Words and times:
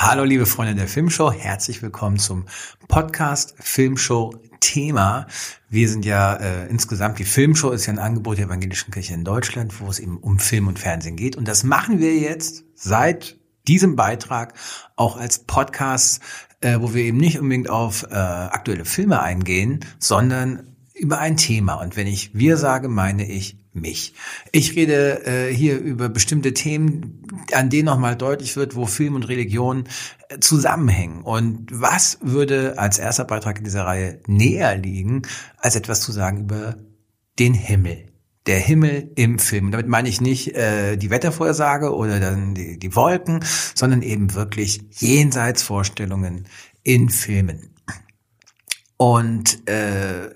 Hallo 0.00 0.22
liebe 0.22 0.46
Freunde 0.46 0.76
der 0.76 0.86
Filmshow, 0.86 1.32
herzlich 1.32 1.82
willkommen 1.82 2.18
zum 2.18 2.44
Podcast 2.86 3.56
Filmshow 3.58 4.32
Thema. 4.60 5.26
Wir 5.68 5.88
sind 5.88 6.04
ja 6.04 6.34
äh, 6.34 6.68
insgesamt, 6.68 7.18
die 7.18 7.24
Filmshow 7.24 7.72
ist 7.72 7.86
ja 7.86 7.94
ein 7.94 7.98
Angebot 7.98 8.38
der 8.38 8.44
Evangelischen 8.44 8.92
Kirche 8.92 9.14
in 9.14 9.24
Deutschland, 9.24 9.80
wo 9.80 9.88
es 9.88 9.98
eben 9.98 10.18
um 10.18 10.38
Film 10.38 10.68
und 10.68 10.78
Fernsehen 10.78 11.16
geht. 11.16 11.34
Und 11.34 11.48
das 11.48 11.64
machen 11.64 11.98
wir 11.98 12.14
jetzt 12.14 12.62
seit 12.76 13.40
diesem 13.66 13.96
Beitrag 13.96 14.54
auch 14.94 15.16
als 15.16 15.40
Podcast, 15.40 16.22
äh, 16.60 16.78
wo 16.78 16.94
wir 16.94 17.02
eben 17.02 17.18
nicht 17.18 17.40
unbedingt 17.40 17.68
auf 17.68 18.04
äh, 18.04 18.14
aktuelle 18.14 18.84
Filme 18.84 19.20
eingehen, 19.20 19.84
sondern 19.98 20.76
über 20.94 21.18
ein 21.18 21.36
Thema. 21.36 21.74
Und 21.74 21.96
wenn 21.96 22.06
ich 22.06 22.36
wir 22.36 22.56
sage, 22.56 22.88
meine 22.88 23.28
ich 23.28 23.57
mich. 23.72 24.14
Ich 24.52 24.74
rede 24.76 25.24
äh, 25.26 25.54
hier 25.54 25.78
über 25.78 26.08
bestimmte 26.08 26.54
Themen, 26.54 27.22
an 27.52 27.70
denen 27.70 27.86
nochmal 27.86 28.16
deutlich 28.16 28.56
wird, 28.56 28.76
wo 28.76 28.86
Film 28.86 29.14
und 29.14 29.28
Religion 29.28 29.84
äh, 30.28 30.38
zusammenhängen. 30.38 31.22
Und 31.22 31.68
was 31.72 32.18
würde 32.20 32.78
als 32.78 32.98
erster 32.98 33.24
Beitrag 33.24 33.58
in 33.58 33.64
dieser 33.64 33.84
Reihe 33.84 34.20
näher 34.26 34.76
liegen, 34.76 35.22
als 35.58 35.76
etwas 35.76 36.00
zu 36.00 36.12
sagen 36.12 36.40
über 36.40 36.76
den 37.38 37.54
Himmel? 37.54 38.06
Der 38.46 38.58
Himmel 38.58 39.10
im 39.16 39.38
Film. 39.38 39.66
Und 39.66 39.72
damit 39.72 39.88
meine 39.88 40.08
ich 40.08 40.22
nicht 40.22 40.54
äh, 40.54 40.96
die 40.96 41.10
Wettervorhersage 41.10 41.94
oder 41.94 42.18
dann 42.18 42.54
die, 42.54 42.78
die 42.78 42.96
Wolken, 42.96 43.44
sondern 43.74 44.00
eben 44.00 44.32
wirklich 44.34 44.80
Jenseitsvorstellungen 44.92 46.46
in 46.82 47.10
Filmen. 47.10 47.74
Und 48.96 49.68
äh, 49.68 50.30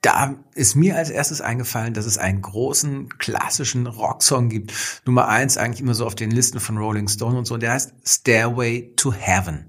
da 0.00 0.34
ist 0.54 0.76
mir 0.76 0.96
als 0.96 1.10
erstes 1.10 1.40
eingefallen, 1.40 1.92
dass 1.92 2.06
es 2.06 2.16
einen 2.16 2.40
großen 2.40 3.18
klassischen 3.18 3.86
Rocksong 3.86 4.48
gibt. 4.48 4.72
Nummer 5.04 5.28
eins 5.28 5.58
eigentlich 5.58 5.80
immer 5.80 5.94
so 5.94 6.06
auf 6.06 6.14
den 6.14 6.30
Listen 6.30 6.58
von 6.58 6.78
Rolling 6.78 7.08
Stone 7.08 7.36
und 7.36 7.44
so. 7.44 7.58
Der 7.58 7.72
heißt 7.72 7.92
Stairway 8.04 8.92
to 8.96 9.12
Heaven. 9.12 9.66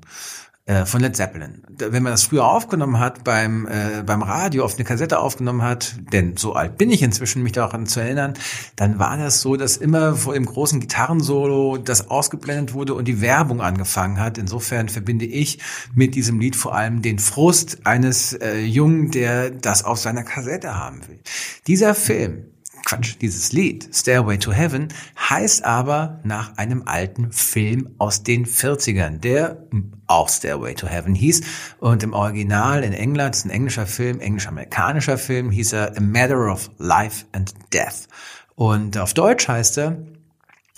Äh, 0.68 0.86
von 0.86 1.02
Led 1.02 1.16
Zeppelin. 1.16 1.64
Wenn 1.70 2.04
man 2.04 2.14
das 2.14 2.22
früher 2.22 2.46
aufgenommen 2.46 3.00
hat, 3.00 3.24
beim, 3.24 3.66
äh, 3.66 4.04
beim 4.06 4.22
Radio 4.22 4.64
auf 4.64 4.76
eine 4.76 4.84
Kassette 4.84 5.18
aufgenommen 5.18 5.64
hat, 5.64 5.96
denn 6.14 6.38
so 6.38 6.54
alt 6.54 6.78
bin 6.78 6.92
ich 6.92 7.02
inzwischen, 7.02 7.42
mich 7.42 7.54
daran 7.54 7.88
zu 7.88 8.00
erinnern, 8.00 8.36
dann 8.76 9.00
war 9.00 9.18
das 9.18 9.42
so, 9.42 9.56
dass 9.56 9.76
immer 9.76 10.14
vor 10.14 10.36
dem 10.36 10.46
großen 10.46 10.80
Gitarrensolo 10.80 11.78
das 11.78 12.12
ausgeblendet 12.12 12.76
wurde 12.76 12.94
und 12.94 13.08
die 13.08 13.22
Werbung 13.22 13.60
angefangen 13.60 14.20
hat. 14.20 14.38
Insofern 14.38 14.88
verbinde 14.88 15.26
ich 15.26 15.58
mit 15.96 16.14
diesem 16.14 16.40
Lied 16.40 16.56
vor 16.56 16.76
allem 16.76 17.02
den 17.02 17.18
Frust 17.18 17.80
eines 17.88 18.34
äh, 18.34 18.60
Jungen, 18.60 19.10
der 19.10 19.50
das 19.50 19.84
auf 19.84 19.98
seiner 19.98 20.24
Kassette 20.24 20.78
haben 20.78 21.02
will. 21.08 21.22
Dieser 21.66 21.96
Film 21.96 22.46
Quatsch, 22.86 23.18
dieses 23.22 23.52
Lied, 23.52 23.90
Stairway 23.94 24.38
to 24.38 24.52
Heaven, 24.52 24.90
heißt 25.18 25.64
aber 25.64 26.20
nach 26.24 26.58
einem 26.58 26.84
alten 26.86 27.32
Film 27.32 27.90
aus 27.98 28.24
den 28.24 28.46
40ern, 28.46 29.20
der 29.20 29.66
auch 30.08 30.30
Stairway 30.30 30.74
to 30.74 30.88
Heaven 30.88 31.16
hieß. 31.16 31.42
Und 31.80 32.04
im 32.04 32.14
Original 32.14 32.84
in 32.84 32.94
England, 32.94 33.36
ist 33.36 33.46
ein 33.46 33.52
englischer 33.52 33.86
Film, 33.86 34.20
englisch-amerikanischer 34.20 35.18
Film, 35.18 35.52
hieß 35.52 35.74
er 35.74 35.98
A 35.98 36.02
Matter 36.02 36.52
of 36.52 36.70
Life 36.78 37.26
and 37.32 37.54
Death. 37.74 38.08
Und 38.56 38.98
auf 38.98 39.14
Deutsch 39.14 39.48
heißt 39.48 39.78
er, 39.78 39.98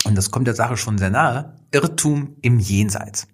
und 0.04 0.16
das 0.16 0.30
kommt 0.30 0.46
der 0.46 0.54
Sache 0.54 0.76
schon 0.76 0.98
sehr 0.98 1.10
nahe, 1.10 1.54
Irrtum 1.72 2.36
im 2.42 2.60
Jenseits. 2.60 3.26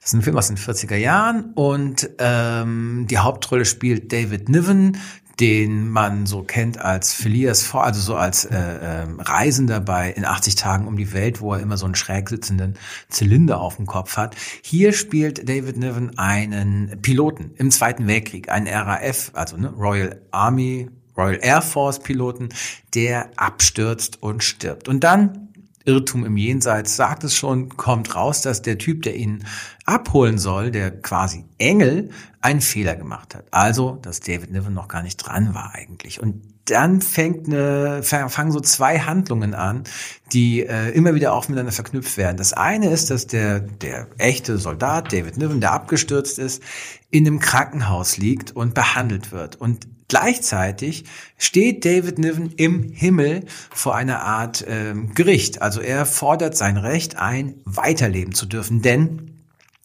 Das 0.00 0.08
ist 0.08 0.14
ein 0.14 0.22
Film 0.22 0.36
aus 0.36 0.48
den 0.48 0.56
40er 0.56 0.96
Jahren 0.96 1.52
und 1.54 2.10
ähm, 2.18 3.06
die 3.08 3.18
Hauptrolle 3.18 3.64
spielt 3.64 4.12
David 4.12 4.48
Niven, 4.48 4.98
den 5.40 5.88
man 5.88 6.26
so 6.26 6.42
kennt 6.42 6.78
als 6.78 7.12
Phileas 7.12 7.62
Fogg, 7.62 7.84
also 7.84 8.00
so 8.00 8.16
als 8.16 8.44
äh, 8.44 8.56
äh, 8.56 9.06
Reisender 9.18 9.80
bei 9.80 10.10
in 10.10 10.24
80 10.24 10.54
Tagen 10.54 10.86
um 10.86 10.96
die 10.96 11.12
Welt, 11.12 11.40
wo 11.40 11.54
er 11.54 11.60
immer 11.60 11.76
so 11.76 11.86
einen 11.86 11.94
schräg 11.94 12.28
sitzenden 12.28 12.74
Zylinder 13.08 13.60
auf 13.60 13.76
dem 13.76 13.86
Kopf 13.86 14.16
hat. 14.16 14.36
Hier 14.62 14.92
spielt 14.92 15.48
David 15.48 15.76
Niven 15.76 16.18
einen 16.18 17.00
Piloten 17.02 17.52
im 17.56 17.70
Zweiten 17.70 18.06
Weltkrieg, 18.06 18.48
einen 18.48 18.68
RAF, 18.68 19.30
also 19.34 19.56
ne, 19.56 19.68
Royal 19.68 20.20
Army, 20.30 20.88
Royal 21.16 21.38
Air 21.42 21.62
Force 21.62 22.00
Piloten, 22.00 22.48
der 22.94 23.30
abstürzt 23.36 24.22
und 24.22 24.42
stirbt. 24.42 24.88
Und 24.88 25.04
dann 25.04 25.48
Irrtum 25.84 26.24
im 26.24 26.36
Jenseits 26.36 26.96
sagt 26.96 27.24
es 27.24 27.36
schon, 27.36 27.68
kommt 27.76 28.14
raus, 28.14 28.40
dass 28.40 28.62
der 28.62 28.78
Typ, 28.78 29.02
der 29.02 29.16
ihn 29.16 29.44
abholen 29.84 30.38
soll, 30.38 30.70
der 30.70 30.90
quasi 30.90 31.44
Engel, 31.58 32.10
einen 32.40 32.60
Fehler 32.60 32.96
gemacht 32.96 33.34
hat. 33.34 33.46
Also, 33.50 33.98
dass 34.02 34.20
David 34.20 34.50
Niven 34.50 34.74
noch 34.74 34.88
gar 34.88 35.02
nicht 35.02 35.16
dran 35.18 35.54
war 35.54 35.74
eigentlich. 35.74 36.20
Und 36.20 36.42
dann 36.66 37.02
fängt 37.02 37.46
eine, 37.46 38.02
fangen 38.02 38.50
so 38.50 38.60
zwei 38.60 38.98
Handlungen 39.00 39.54
an, 39.54 39.84
die 40.32 40.64
äh, 40.64 40.90
immer 40.90 41.14
wieder 41.14 41.34
auch 41.34 41.48
miteinander 41.48 41.72
verknüpft 41.72 42.16
werden. 42.16 42.38
Das 42.38 42.54
eine 42.54 42.88
ist, 42.88 43.10
dass 43.10 43.26
der, 43.26 43.60
der 43.60 44.08
echte 44.16 44.56
Soldat, 44.56 45.12
David 45.12 45.36
Niven, 45.36 45.60
der 45.60 45.72
abgestürzt 45.72 46.38
ist, 46.38 46.62
in 47.10 47.26
einem 47.26 47.38
Krankenhaus 47.38 48.16
liegt 48.16 48.52
und 48.52 48.72
behandelt 48.74 49.30
wird. 49.30 49.56
Und 49.56 49.86
Gleichzeitig 50.14 51.06
steht 51.38 51.84
David 51.84 52.20
Niven 52.20 52.52
im 52.56 52.92
Himmel 52.92 53.46
vor 53.74 53.96
einer 53.96 54.22
Art 54.22 54.64
ähm, 54.68 55.12
Gericht. 55.12 55.60
Also 55.60 55.80
er 55.80 56.06
fordert 56.06 56.56
sein 56.56 56.76
Recht 56.76 57.18
ein, 57.18 57.56
weiterleben 57.64 58.32
zu 58.32 58.46
dürfen. 58.46 58.80
Denn 58.80 59.33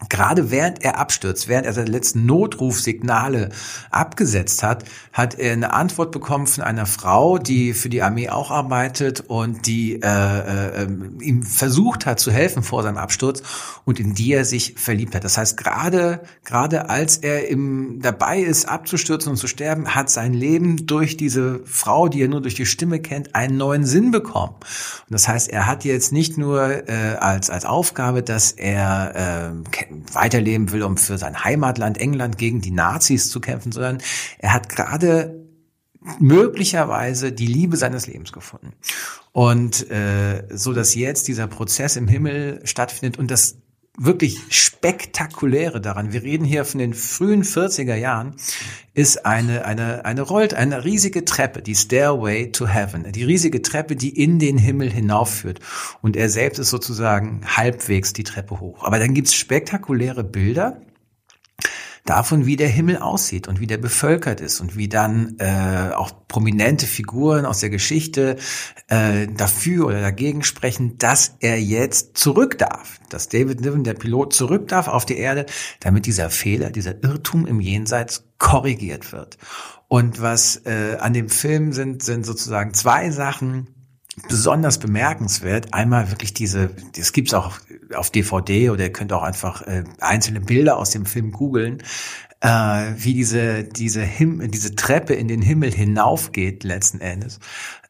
Gerade 0.08 0.50
während 0.50 0.82
er 0.82 0.98
abstürzt, 0.98 1.50
während 1.50 1.66
er 1.66 1.74
seine 1.74 1.92
letzten 1.92 2.26
Notrufsignale 2.26 3.50
abgesetzt 3.92 4.64
hat, 4.64 4.86
hat 5.12 5.38
er 5.38 5.52
eine 5.52 5.74
Antwort 5.74 6.14
bekommen 6.14 6.48
von 6.48 6.64
einer 6.64 6.86
Frau, 6.86 7.38
die 7.38 7.74
für 7.74 7.90
die 7.90 8.02
Armee 8.02 8.30
auch 8.30 8.50
arbeitet 8.50 9.26
und 9.28 9.68
die 9.68 10.02
äh, 10.02 10.84
äh, 10.84 10.88
ihm 11.20 11.44
versucht 11.44 12.06
hat 12.06 12.22
zu 12.22 12.32
helfen 12.32 12.64
vor 12.64 12.82
seinem 12.82 12.96
Absturz 12.96 13.44
und 13.84 14.00
in 14.00 14.14
die 14.14 14.32
er 14.32 14.46
sich 14.46 14.76
verliebt 14.78 15.16
hat. 15.16 15.26
Das 15.26 15.38
heißt, 15.38 15.58
gerade 15.58 16.22
gerade 16.46 16.90
als 16.90 17.18
er 17.18 17.50
im, 17.50 18.00
dabei 18.02 18.40
ist, 18.40 18.70
abzustürzen 18.70 19.32
und 19.32 19.38
zu 19.38 19.48
sterben, 19.48 19.96
hat 19.96 20.10
sein 20.10 20.34
Leben 20.34 20.88
durch 20.88 21.18
diese 21.18 21.60
Frau, 21.66 22.08
die 22.08 22.22
er 22.22 22.30
nur 22.30 22.42
durch 22.42 22.56
die 22.56 22.66
Stimme 22.66 23.02
kennt, 23.02 23.36
einen 23.36 23.58
neuen 23.58 23.86
Sinn 23.86 24.12
bekommen. 24.12 24.56
Und 24.56 25.12
das 25.12 25.28
heißt, 25.28 25.50
er 25.50 25.68
hat 25.68 25.84
jetzt 25.84 26.14
nicht 26.14 26.38
nur 26.38 26.88
äh, 26.88 27.18
als 27.20 27.50
als 27.50 27.66
Aufgabe, 27.66 28.24
dass 28.24 28.54
er 28.54 29.52
äh, 29.68 29.70
weiterleben 30.14 30.72
will, 30.72 30.84
um 30.84 30.98
für 30.98 31.18
sein 31.18 31.44
Heimatland 31.44 31.98
England 31.98 32.38
gegen 32.38 32.62
die 32.62 32.72
Nazis 32.72 33.30
zu 33.30 33.40
kämpfen, 33.40 33.72
sondern 33.72 34.00
er 34.38 34.54
hat 34.54 34.70
gerade 34.70 35.46
möglicherweise 36.20 37.32
die 37.32 37.48
Liebe 37.48 37.78
seines 37.78 38.08
Lebens 38.08 38.32
gefunden. 38.32 38.74
Und 39.32 39.90
äh, 39.92 40.48
so 40.50 40.74
dass 40.74 40.96
jetzt 40.96 41.28
dieser 41.28 41.48
Prozess 41.48 41.96
im 41.96 42.08
Himmel 42.08 42.62
stattfindet 42.64 43.20
und 43.20 43.30
das 43.30 43.58
wirklich 44.00 44.40
spektakuläre 44.50 45.82
daran, 45.82 46.14
wir 46.14 46.24
reden 46.24 46.46
hier 46.46 46.64
von 46.66 46.80
den 46.80 46.94
frühen 46.94 47.44
40er 47.44 47.96
Jahren, 47.96 48.36
ist 48.94 49.26
eine, 49.26 49.66
eine, 49.66 50.06
eine 50.06 50.22
rollt, 50.22 50.54
eine 50.54 50.86
riesige 50.86 51.26
Treppe, 51.26 51.62
die 51.62 51.76
Stairway 51.76 52.52
to 52.52 52.68
Heaven, 52.68 53.12
die 53.12 53.24
riesige 53.24 53.62
Treppe, 53.62 53.96
die 53.96 54.10
in 54.10 54.40
den 54.40 54.58
Himmel 54.58 54.90
hinaufführt. 54.90 55.60
Und 56.02 56.16
er 56.16 56.30
selbst 56.30 56.60
ist 56.60 56.70
sozusagen 56.70 57.42
halbwegs 57.46 58.14
die 58.14 58.24
Treppe 58.24 58.60
hoch. 58.60 58.84
Aber 58.84 59.00
dann 59.00 59.14
gibt's 59.14 59.36
spektakuläre 59.36 60.24
Bilder, 60.24 60.82
davon, 62.10 62.46
wie 62.46 62.56
der 62.56 62.68
Himmel 62.68 62.98
aussieht 62.98 63.48
und 63.48 63.60
wie 63.60 63.68
der 63.68 63.78
bevölkert 63.78 64.42
ist 64.42 64.60
und 64.60 64.76
wie 64.76 64.90
dann 64.90 65.36
äh, 65.38 65.92
auch 65.94 66.12
prominente 66.28 66.88
Figuren 66.88 67.46
aus 67.46 67.60
der 67.60 67.70
Geschichte 67.70 68.38
äh, 68.88 69.28
dafür 69.28 69.86
oder 69.88 70.02
dagegen 70.02 70.44
sprechen, 70.44 70.98
dass 70.98 71.36
er 71.40 71.62
jetzt 71.62 72.18
zurück 72.18 72.58
darf, 72.58 73.00
dass 73.10 73.30
David 73.30 73.62
Niven, 73.62 73.84
der 73.84 73.94
Pilot, 73.94 74.34
zurück 74.34 74.68
darf 74.68 74.88
auf 74.88 75.06
die 75.06 75.18
Erde, 75.18 75.46
damit 75.82 76.08
dieser 76.08 76.30
Fehler, 76.30 76.72
dieser 76.72 77.04
Irrtum 77.04 77.46
im 77.46 77.62
Jenseits 77.62 78.26
korrigiert 78.40 79.12
wird. 79.12 79.38
Und 79.88 80.22
was 80.22 80.66
äh, 80.66 80.98
an 81.00 81.14
dem 81.14 81.30
Film 81.30 81.74
sind, 81.74 82.04
sind 82.04 82.26
sozusagen 82.26 82.74
zwei 82.74 83.12
Sachen, 83.12 83.68
besonders 84.28 84.80
bemerkenswert. 84.80 85.74
Einmal 85.74 86.10
wirklich 86.10 86.34
diese, 86.34 86.72
das 86.96 87.14
gibt's 87.14 87.34
auch 87.34 87.60
auf 87.94 88.12
DVD 88.12 88.70
oder 88.70 88.86
ihr 88.86 88.94
könnt 88.94 89.14
auch 89.14 89.24
einfach 89.24 89.62
äh, 89.64 89.84
einzelne 90.00 90.42
Bilder 90.42 90.78
aus 90.78 90.92
dem 90.92 91.06
Film 91.06 91.32
googeln, 91.32 91.84
äh, 92.42 92.48
wie 92.96 93.14
diese 93.14 93.64
diese 93.64 94.02
Him 94.02 94.50
diese 94.52 94.76
Treppe 94.76 95.14
in 95.14 95.28
den 95.28 95.42
Himmel 95.42 95.72
hinaufgeht 95.72 96.64
letzten 96.64 97.00
Endes. 97.02 97.40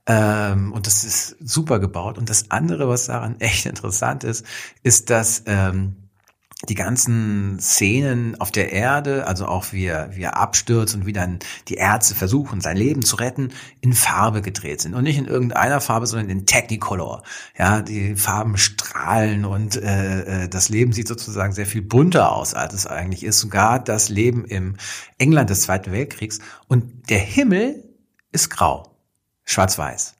Ähm, 0.09 0.73
und 0.73 0.88
das 0.88 1.03
ist 1.03 1.38
super 1.39 1.79
gebaut. 1.79 2.18
Und 2.18 2.29
das 2.29 2.50
andere, 2.50 2.89
was 2.89 3.06
daran 3.06 3.39
echt 3.39 3.65
interessant 3.68 4.23
ist, 4.23 4.45
ist, 4.83 5.09
dass 5.09 5.44
ähm, 5.45 6.08
die 6.67 6.75
ganzen 6.75 7.57
Szenen 7.61 8.39
auf 8.41 8.51
der 8.51 8.73
Erde, 8.73 9.25
also 9.27 9.45
auch 9.45 9.71
wie 9.71 9.85
er, 9.85 10.13
wie 10.17 10.23
er 10.23 10.35
abstürzt 10.35 10.94
und 10.94 11.06
wie 11.06 11.13
dann 11.13 11.39
die 11.69 11.75
Ärzte 11.75 12.15
versuchen, 12.15 12.59
sein 12.59 12.75
Leben 12.75 13.01
zu 13.01 13.15
retten, 13.15 13.53
in 13.79 13.94
Farbe 13.94 14.41
gedreht 14.41 14.81
sind. 14.81 14.94
Und 14.94 15.03
nicht 15.03 15.17
in 15.17 15.25
irgendeiner 15.25 15.79
Farbe, 15.79 16.06
sondern 16.06 16.29
in 16.29 16.45
Technicolor. 16.45 17.23
Ja, 17.57 17.81
die 17.81 18.15
Farben 18.15 18.57
strahlen 18.57 19.45
und 19.45 19.77
äh, 19.77 20.44
äh, 20.44 20.50
das 20.50 20.67
Leben 20.67 20.91
sieht 20.91 21.07
sozusagen 21.07 21.53
sehr 21.53 21.65
viel 21.65 21.81
bunter 21.81 22.33
aus, 22.33 22.53
als 22.53 22.73
es 22.73 22.85
eigentlich 22.85 23.23
ist. 23.23 23.39
Sogar 23.39 23.81
das 23.81 24.09
Leben 24.09 24.44
im 24.44 24.75
England 25.17 25.50
des 25.50 25.61
Zweiten 25.61 25.94
Weltkriegs. 25.94 26.39
Und 26.67 27.09
der 27.09 27.19
Himmel 27.19 27.88
ist 28.33 28.50
grau, 28.50 28.97
schwarz-weiß 29.45 30.15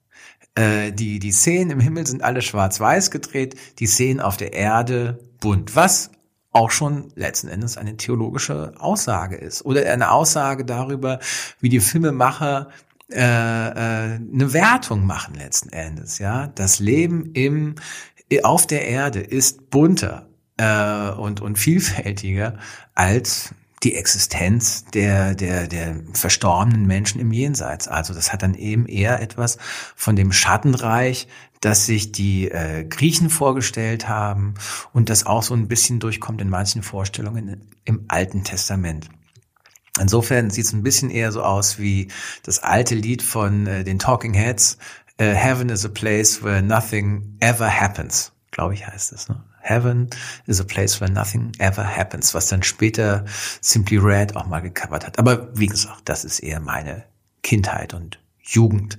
äh, 0.56 0.94
die, 0.94 1.20
die 1.20 1.32
Szenen 1.32 1.72
im 1.72 1.80
Himmel 1.82 2.08
sind 2.08 2.24
alle 2.24 2.42
schwarz-weiß 2.42 3.12
gedreht, 3.12 3.56
die 3.80 3.88
Szenen 3.88 4.20
auf 4.20 4.38
der 4.38 4.54
Erde 4.54 5.20
bunt. 5.40 5.76
Was 5.76 6.12
auch 6.52 6.72
schon 6.72 7.12
letzten 7.16 7.48
Endes 7.48 7.78
eine 7.78 7.98
theologische 7.98 8.74
Aussage 8.80 9.36
ist 9.36 9.64
oder 9.66 9.92
eine 9.92 10.12
Aussage 10.12 10.66
darüber, 10.66 11.20
wie 11.60 11.70
die 11.70 11.80
Filmemacher 11.80 12.70
äh, 13.12 13.20
äh, 13.20 14.16
eine 14.16 14.54
Wertung 14.54 15.06
machen 15.06 15.36
letzten 15.36 15.70
Endes. 15.70 16.20
Ja, 16.20 16.48
das 16.48 16.80
Leben 16.80 17.32
im 17.34 17.76
auf 18.44 18.68
der 18.68 18.88
Erde 18.88 19.22
ist 19.22 19.72
bunter 19.72 20.28
äh, 20.58 21.10
und 21.12 21.42
und 21.42 21.58
vielfältiger 21.58 22.60
als 22.94 23.56
die 23.84 23.96
Existenz 23.96 24.86
der, 24.86 25.36
der, 25.36 25.68
der 25.68 25.96
verstorbenen 26.14 26.86
Menschen 26.86 27.22
im 27.22 27.32
Jenseits. 27.32 27.88
Also 27.88 28.14
das 28.14 28.34
hat 28.34 28.44
dann 28.44 28.56
eben 28.56 28.86
eher 28.86 29.22
etwas 29.22 29.58
von 29.96 30.16
dem 30.16 30.32
Schattenreich, 30.32 31.28
das 31.62 31.86
sich 31.86 32.12
die 32.12 32.50
äh, 32.50 32.86
Griechen 32.86 33.30
vorgestellt 33.30 34.08
haben 34.08 34.54
und 34.94 35.10
das 35.10 35.26
auch 35.26 35.44
so 35.44 35.54
ein 35.54 35.68
bisschen 35.68 36.00
durchkommt 36.00 36.42
in 36.42 36.50
manchen 36.50 36.84
Vorstellungen 36.84 37.70
im 37.86 38.06
Alten 38.08 38.44
Testament. 38.44 39.10
Insofern 40.00 40.50
sieht 40.50 40.66
es 40.66 40.74
ein 40.74 40.84
bisschen 40.84 41.10
eher 41.10 41.32
so 41.32 41.44
aus 41.44 41.78
wie 41.78 42.08
das 42.44 42.60
alte 42.60 42.96
Lied 42.96 43.22
von 43.22 43.68
äh, 43.68 43.84
den 43.84 44.00
Talking 44.00 44.34
Heads, 44.34 44.78
äh, 45.18 45.34
Heaven 45.34 45.70
is 45.70 45.86
a 45.86 45.90
place 45.90 46.42
where 46.44 46.62
nothing 46.62 47.36
ever 47.42 47.70
happens, 47.70 48.32
glaube 48.52 48.74
ich 48.74 48.88
heißt 48.88 49.12
es. 49.12 49.28
Ne? 49.28 49.44
Heaven 49.62 50.10
is 50.48 50.62
a 50.62 50.64
place 50.64 51.02
where 51.02 51.12
nothing 51.12 51.52
ever 51.60 51.84
happens, 51.84 52.34
was 52.34 52.48
dann 52.48 52.64
später 52.64 53.26
Simply 53.62 53.98
Red 53.98 54.36
auch 54.38 54.48
mal 54.48 54.62
gecovert 54.62 55.06
hat. 55.06 55.20
Aber 55.20 55.50
wie 55.58 55.68
gesagt, 55.68 56.04
das 56.06 56.24
ist 56.24 56.40
eher 56.40 56.62
meine 56.62 57.04
Kindheit 57.44 57.94
und 57.94 58.20
Jugend. 58.42 58.98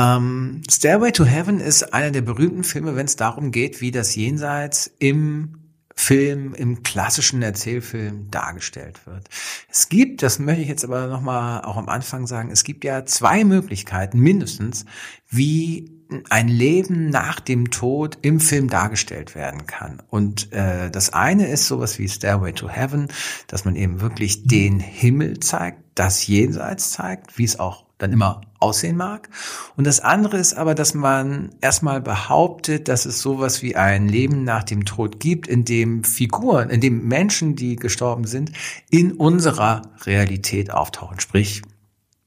Ähm, 0.00 0.62
Stairway 0.70 1.12
to 1.12 1.24
Heaven 1.24 1.60
ist 1.60 1.92
einer 1.92 2.10
der 2.10 2.22
berühmten 2.22 2.64
Filme, 2.64 2.96
wenn 2.96 3.06
es 3.06 3.16
darum 3.16 3.50
geht, 3.50 3.80
wie 3.80 3.90
das 3.90 4.14
Jenseits 4.14 4.90
im 4.98 5.56
Film, 5.94 6.54
im 6.54 6.82
klassischen 6.82 7.42
Erzählfilm 7.42 8.30
dargestellt 8.30 9.06
wird. 9.06 9.28
Es 9.70 9.90
gibt, 9.90 10.22
das 10.22 10.38
möchte 10.38 10.62
ich 10.62 10.68
jetzt 10.68 10.84
aber 10.84 11.08
nochmal 11.08 11.62
auch 11.62 11.76
am 11.76 11.90
Anfang 11.90 12.26
sagen, 12.26 12.50
es 12.50 12.64
gibt 12.64 12.84
ja 12.84 13.04
zwei 13.04 13.44
Möglichkeiten 13.44 14.18
mindestens, 14.18 14.86
wie 15.28 15.90
ein 16.30 16.48
Leben 16.48 17.10
nach 17.10 17.38
dem 17.38 17.70
Tod 17.70 18.18
im 18.22 18.40
Film 18.40 18.68
dargestellt 18.70 19.34
werden 19.34 19.66
kann. 19.66 20.02
Und 20.08 20.50
äh, 20.52 20.90
das 20.90 21.12
eine 21.12 21.48
ist 21.48 21.66
sowas 21.66 21.98
wie 21.98 22.08
Stairway 22.08 22.52
to 22.52 22.70
Heaven, 22.70 23.08
dass 23.46 23.66
man 23.66 23.76
eben 23.76 24.00
wirklich 24.00 24.44
den 24.46 24.80
Himmel 24.80 25.40
zeigt, 25.40 25.82
das 25.94 26.26
Jenseits 26.26 26.92
zeigt, 26.92 27.36
wie 27.36 27.44
es 27.44 27.60
auch 27.60 27.84
dann 27.98 28.12
immer 28.12 28.40
aussehen 28.60 28.96
mag. 28.96 29.28
Und 29.76 29.86
das 29.86 30.00
andere 30.00 30.36
ist 30.36 30.54
aber, 30.54 30.74
dass 30.74 30.94
man 30.94 31.50
erstmal 31.60 32.00
behauptet, 32.00 32.88
dass 32.88 33.06
es 33.06 33.20
sowas 33.20 33.62
wie 33.62 33.74
ein 33.74 34.08
Leben 34.08 34.44
nach 34.44 34.62
dem 34.62 34.84
Tod 34.84 35.18
gibt, 35.18 35.48
in 35.48 35.64
dem 35.64 36.04
Figuren, 36.04 36.70
in 36.70 36.80
dem 36.80 37.08
Menschen, 37.08 37.56
die 37.56 37.76
gestorben 37.76 38.26
sind, 38.26 38.52
in 38.90 39.12
unserer 39.12 39.82
Realität 40.04 40.70
auftauchen, 40.72 41.20
sprich 41.20 41.62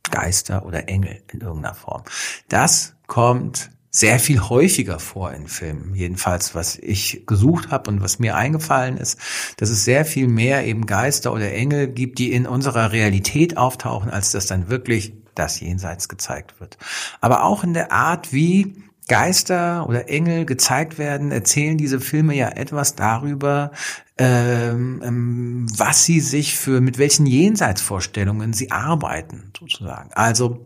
Geister 0.10 0.66
oder 0.66 0.90
Engel 0.90 1.22
in 1.32 1.42
irgendeiner 1.42 1.76
Form. 1.76 2.04
Das 2.50 2.96
kommt 3.08 3.70
sehr 3.96 4.18
viel 4.20 4.42
häufiger 4.42 4.98
vor 4.98 5.32
in 5.34 5.48
Filmen, 5.48 5.94
jedenfalls 5.94 6.56
was 6.56 6.78
ich 6.80 7.28
gesucht 7.28 7.70
habe 7.70 7.92
und 7.92 8.02
was 8.02 8.18
mir 8.18 8.36
eingefallen 8.36 8.98
ist, 8.98 9.20
dass 9.58 9.70
es 9.70 9.86
sehr 9.86 10.04
viel 10.04 10.28
mehr 10.28 10.66
eben 10.66 10.88
Geister 10.88 11.32
oder 11.32 11.52
Engel 11.52 11.88
gibt, 11.88 12.18
die 12.18 12.32
in 12.32 12.48
unserer 12.48 12.92
Realität 12.92 13.56
auftauchen, 13.56 14.10
als 14.10 14.32
dass 14.32 14.48
dann 14.48 14.68
wirklich 14.68 15.14
das 15.36 15.60
Jenseits 15.60 16.10
gezeigt 16.10 16.60
wird. 16.60 16.78
Aber 17.22 17.44
auch 17.44 17.64
in 17.64 17.74
der 17.74 17.92
Art, 17.92 18.34
wie 18.34 18.76
Geister 19.08 19.88
oder 19.88 20.10
Engel 20.10 20.46
gezeigt 20.46 20.98
werden, 20.98 21.32
erzählen 21.32 21.78
diese 21.78 22.00
Filme 22.00 22.36
ja 22.36 22.50
etwas 22.50 22.96
darüber, 22.96 23.72
ähm, 24.18 25.02
ähm, 25.04 25.66
was 25.78 26.06
sie 26.06 26.20
sich 26.20 26.58
für, 26.58 26.80
mit 26.80 26.98
welchen 26.98 27.26
Jenseitsvorstellungen 27.26 28.54
sie 28.54 28.72
arbeiten, 28.72 29.52
sozusagen. 29.58 30.12
Also 30.14 30.66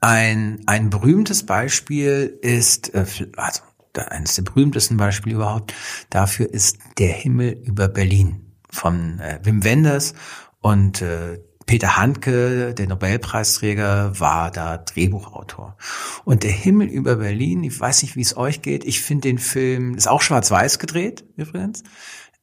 ein, 0.00 0.60
ein 0.66 0.90
berühmtes 0.90 1.46
Beispiel 1.46 2.38
ist, 2.42 2.94
äh, 2.94 3.06
also 3.36 3.62
eines 3.94 4.34
der 4.34 4.42
berühmtesten 4.42 4.96
Beispiele 4.96 5.36
überhaupt 5.36 5.74
dafür 6.10 6.52
ist 6.52 6.78
Der 6.98 7.12
Himmel 7.12 7.52
über 7.64 7.88
Berlin 7.88 8.52
von 8.70 9.20
äh, 9.20 9.38
Wim 9.42 9.64
Wenders 9.64 10.14
und 10.60 11.02
äh, 11.02 11.38
Peter 11.72 11.96
Handke, 11.96 12.74
der 12.74 12.86
Nobelpreisträger, 12.86 14.20
war 14.20 14.50
da 14.50 14.76
Drehbuchautor. 14.76 15.78
Und 16.22 16.42
der 16.42 16.50
Himmel 16.50 16.86
über 16.86 17.16
Berlin, 17.16 17.64
ich 17.64 17.80
weiß 17.80 18.02
nicht, 18.02 18.14
wie 18.14 18.20
es 18.20 18.36
euch 18.36 18.60
geht, 18.60 18.84
ich 18.84 19.00
finde 19.00 19.28
den 19.28 19.38
Film, 19.38 19.94
ist 19.94 20.06
auch 20.06 20.20
schwarz-weiß 20.20 20.78
gedreht 20.78 21.24
übrigens, 21.38 21.82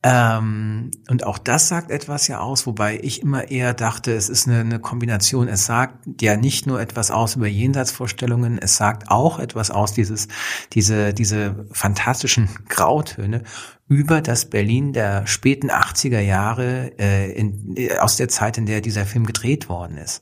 ähm, 0.02 0.92
und 1.10 1.26
auch 1.26 1.38
das 1.38 1.68
sagt 1.68 1.92
etwas 1.92 2.28
ja 2.28 2.40
aus, 2.40 2.66
wobei 2.66 2.98
ich 3.04 3.22
immer 3.22 3.52
eher 3.52 3.74
dachte, 3.74 4.14
es 4.14 4.30
ist 4.30 4.48
eine, 4.48 4.62
eine, 4.62 4.80
Kombination. 4.80 5.50
Es 5.50 5.66
sagt 5.66 6.22
ja 6.22 6.38
nicht 6.38 6.68
nur 6.68 6.80
etwas 6.80 7.12
aus 7.12 7.36
über 7.36 7.48
Jenseitsvorstellungen, 7.48 8.60
es 8.60 8.78
sagt 8.78 9.12
auch 9.12 9.40
etwas 9.40 9.72
aus, 9.72 9.92
dieses, 9.92 10.30
diese, 10.72 11.14
diese 11.14 11.68
fantastischen 11.72 12.48
Grautöne 12.70 13.44
über 13.90 14.22
das 14.22 14.46
Berlin 14.46 14.94
der 14.94 15.26
späten 15.28 15.70
80er 15.70 16.20
Jahre, 16.20 16.92
äh, 17.00 17.32
in, 17.34 17.76
äh, 17.76 17.98
aus 17.98 18.16
der 18.16 18.30
Zeit, 18.30 18.58
in 18.58 18.68
der 18.68 18.82
dieser 18.82 19.06
Film 19.06 19.26
gedreht 19.26 19.68
worden 19.68 19.98
ist. 19.98 20.22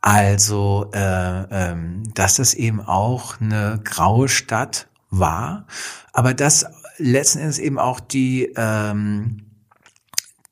Also, 0.00 0.90
äh, 0.92 0.98
ähm, 0.98 2.02
dass 2.14 2.36
das 2.36 2.54
eben 2.54 2.80
auch 2.80 3.40
eine 3.40 3.80
graue 3.84 4.28
Stadt 4.28 4.88
war, 5.10 5.66
aber 6.12 6.34
das 6.34 6.66
letzten 6.96 7.40
Endes 7.40 7.58
eben 7.58 7.78
auch 7.78 8.00
die, 8.00 8.50
ähm, 8.56 9.51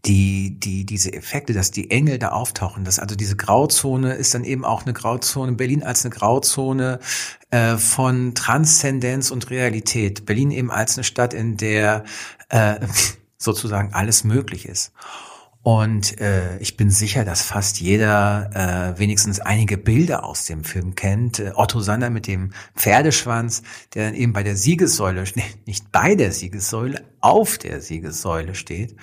die, 0.04 0.58
die, 0.58 0.86
diese 0.86 1.12
Effekte, 1.12 1.52
dass 1.52 1.70
die 1.70 1.90
Engel 1.90 2.18
da 2.18 2.30
auftauchen, 2.30 2.84
dass 2.84 2.98
also 2.98 3.16
diese 3.16 3.36
Grauzone 3.36 4.14
ist 4.14 4.34
dann 4.34 4.44
eben 4.44 4.64
auch 4.64 4.84
eine 4.84 4.92
Grauzone, 4.92 5.52
Berlin 5.52 5.82
als 5.82 6.04
eine 6.04 6.14
Grauzone 6.14 7.00
äh, 7.50 7.76
von 7.76 8.34
Transzendenz 8.34 9.30
und 9.30 9.50
Realität. 9.50 10.24
Berlin 10.24 10.50
eben 10.50 10.70
als 10.70 10.96
eine 10.96 11.04
Stadt, 11.04 11.34
in 11.34 11.56
der 11.56 12.04
äh, 12.48 12.76
sozusagen 13.38 13.92
alles 13.92 14.24
möglich 14.24 14.66
ist. 14.66 14.92
Und 15.62 16.18
äh, 16.20 16.56
ich 16.58 16.78
bin 16.78 16.90
sicher, 16.90 17.24
dass 17.26 17.42
fast 17.42 17.80
jeder 17.80 18.94
äh, 18.94 18.98
wenigstens 18.98 19.40
einige 19.40 19.76
Bilder 19.76 20.24
aus 20.24 20.46
dem 20.46 20.64
Film 20.64 20.94
kennt. 20.94 21.38
Äh, 21.38 21.52
Otto 21.54 21.80
Sander 21.80 22.08
mit 22.08 22.26
dem 22.26 22.52
Pferdeschwanz, 22.74 23.62
der 23.94 24.06
dann 24.06 24.14
eben 24.14 24.32
bei 24.32 24.42
der 24.42 24.56
Siegessäule, 24.56 25.24
nicht 25.66 25.92
bei 25.92 26.14
der 26.14 26.32
Siegessäule, 26.32 27.04
auf 27.20 27.58
der 27.58 27.82
Siegessäule 27.82 28.54
steht. 28.54 28.96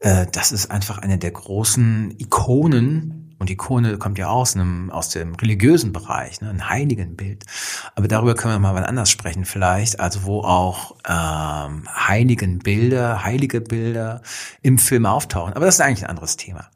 Äh, 0.00 0.26
das 0.32 0.52
ist 0.52 0.70
einfach 0.70 0.98
eine 0.98 1.18
der 1.18 1.30
großen 1.30 2.14
Ikonen 2.18 3.20
und 3.40 3.48
Ikone 3.48 3.96
kommt 3.96 4.18
ja 4.18 4.28
aus 4.28 4.54
einem, 4.54 4.90
aus 4.90 5.08
dem 5.08 5.34
religiösen 5.34 5.94
Bereich, 5.94 6.42
ne, 6.42 6.50
ein 6.50 6.68
heiligen 6.68 7.16
Bild. 7.16 7.46
Aber 7.94 8.06
darüber 8.06 8.34
können 8.34 8.52
wir 8.52 8.58
mal 8.58 8.74
wann 8.74 8.84
anders 8.84 9.10
sprechen 9.10 9.46
vielleicht. 9.46 9.98
Also 9.98 10.24
wo 10.24 10.42
auch 10.42 10.96
ähm, 11.08 11.88
heiligen 11.88 12.58
Bilder, 12.58 13.24
heilige 13.24 13.62
Bilder 13.62 14.20
im 14.60 14.76
Film 14.76 15.06
auftauchen. 15.06 15.54
Aber 15.54 15.64
das 15.64 15.76
ist 15.76 15.80
eigentlich 15.80 16.04
ein 16.04 16.10
anderes 16.10 16.36
Thema. 16.36 16.70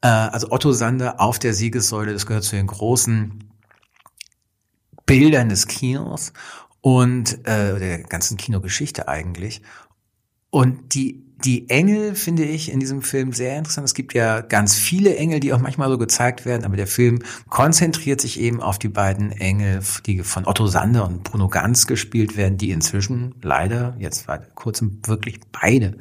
Äh, 0.00 0.06
also 0.06 0.52
Otto 0.52 0.70
Sander 0.70 1.20
auf 1.20 1.40
der 1.40 1.52
Siegessäule, 1.52 2.12
das 2.12 2.26
gehört 2.26 2.44
zu 2.44 2.54
den 2.54 2.68
großen 2.68 3.52
Bildern 5.04 5.48
des 5.48 5.66
Kinos 5.66 6.32
und 6.80 7.44
äh, 7.44 7.76
der 7.76 8.04
ganzen 8.04 8.36
Kinogeschichte 8.36 9.08
eigentlich. 9.08 9.62
Und 10.50 10.94
die 10.94 11.28
die 11.44 11.70
Engel 11.70 12.16
finde 12.16 12.44
ich 12.44 12.72
in 12.72 12.80
diesem 12.80 13.00
Film 13.00 13.32
sehr 13.32 13.56
interessant. 13.56 13.84
Es 13.84 13.94
gibt 13.94 14.12
ja 14.12 14.40
ganz 14.40 14.74
viele 14.74 15.16
Engel, 15.16 15.38
die 15.38 15.52
auch 15.52 15.60
manchmal 15.60 15.88
so 15.88 15.96
gezeigt 15.96 16.44
werden, 16.44 16.64
aber 16.64 16.76
der 16.76 16.88
Film 16.88 17.20
konzentriert 17.48 18.20
sich 18.20 18.40
eben 18.40 18.60
auf 18.60 18.78
die 18.78 18.88
beiden 18.88 19.30
Engel, 19.30 19.80
die 20.06 20.24
von 20.24 20.46
Otto 20.46 20.66
Sander 20.66 21.06
und 21.06 21.22
Bruno 21.22 21.48
Ganz 21.48 21.86
gespielt 21.86 22.36
werden, 22.36 22.58
die 22.58 22.70
inzwischen 22.70 23.36
leider 23.40 23.94
jetzt 24.00 24.22
vor 24.22 24.38
kurzem 24.56 25.00
wirklich 25.06 25.38
beide 25.52 25.98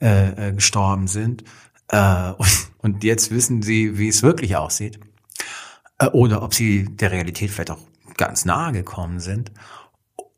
äh, 0.00 0.48
äh, 0.48 0.52
gestorben 0.52 1.06
sind. 1.06 1.44
Äh, 1.88 2.32
und, 2.38 2.68
und 2.78 3.04
jetzt 3.04 3.30
wissen 3.30 3.62
sie, 3.62 3.98
wie 3.98 4.08
es 4.08 4.22
wirklich 4.22 4.56
aussieht. 4.56 4.98
Äh, 5.98 6.06
oder 6.06 6.42
ob 6.42 6.54
sie 6.54 6.84
der 6.84 7.12
Realität 7.12 7.50
vielleicht 7.50 7.72
auch 7.72 7.82
ganz 8.16 8.46
nahe 8.46 8.72
gekommen 8.72 9.20
sind. 9.20 9.52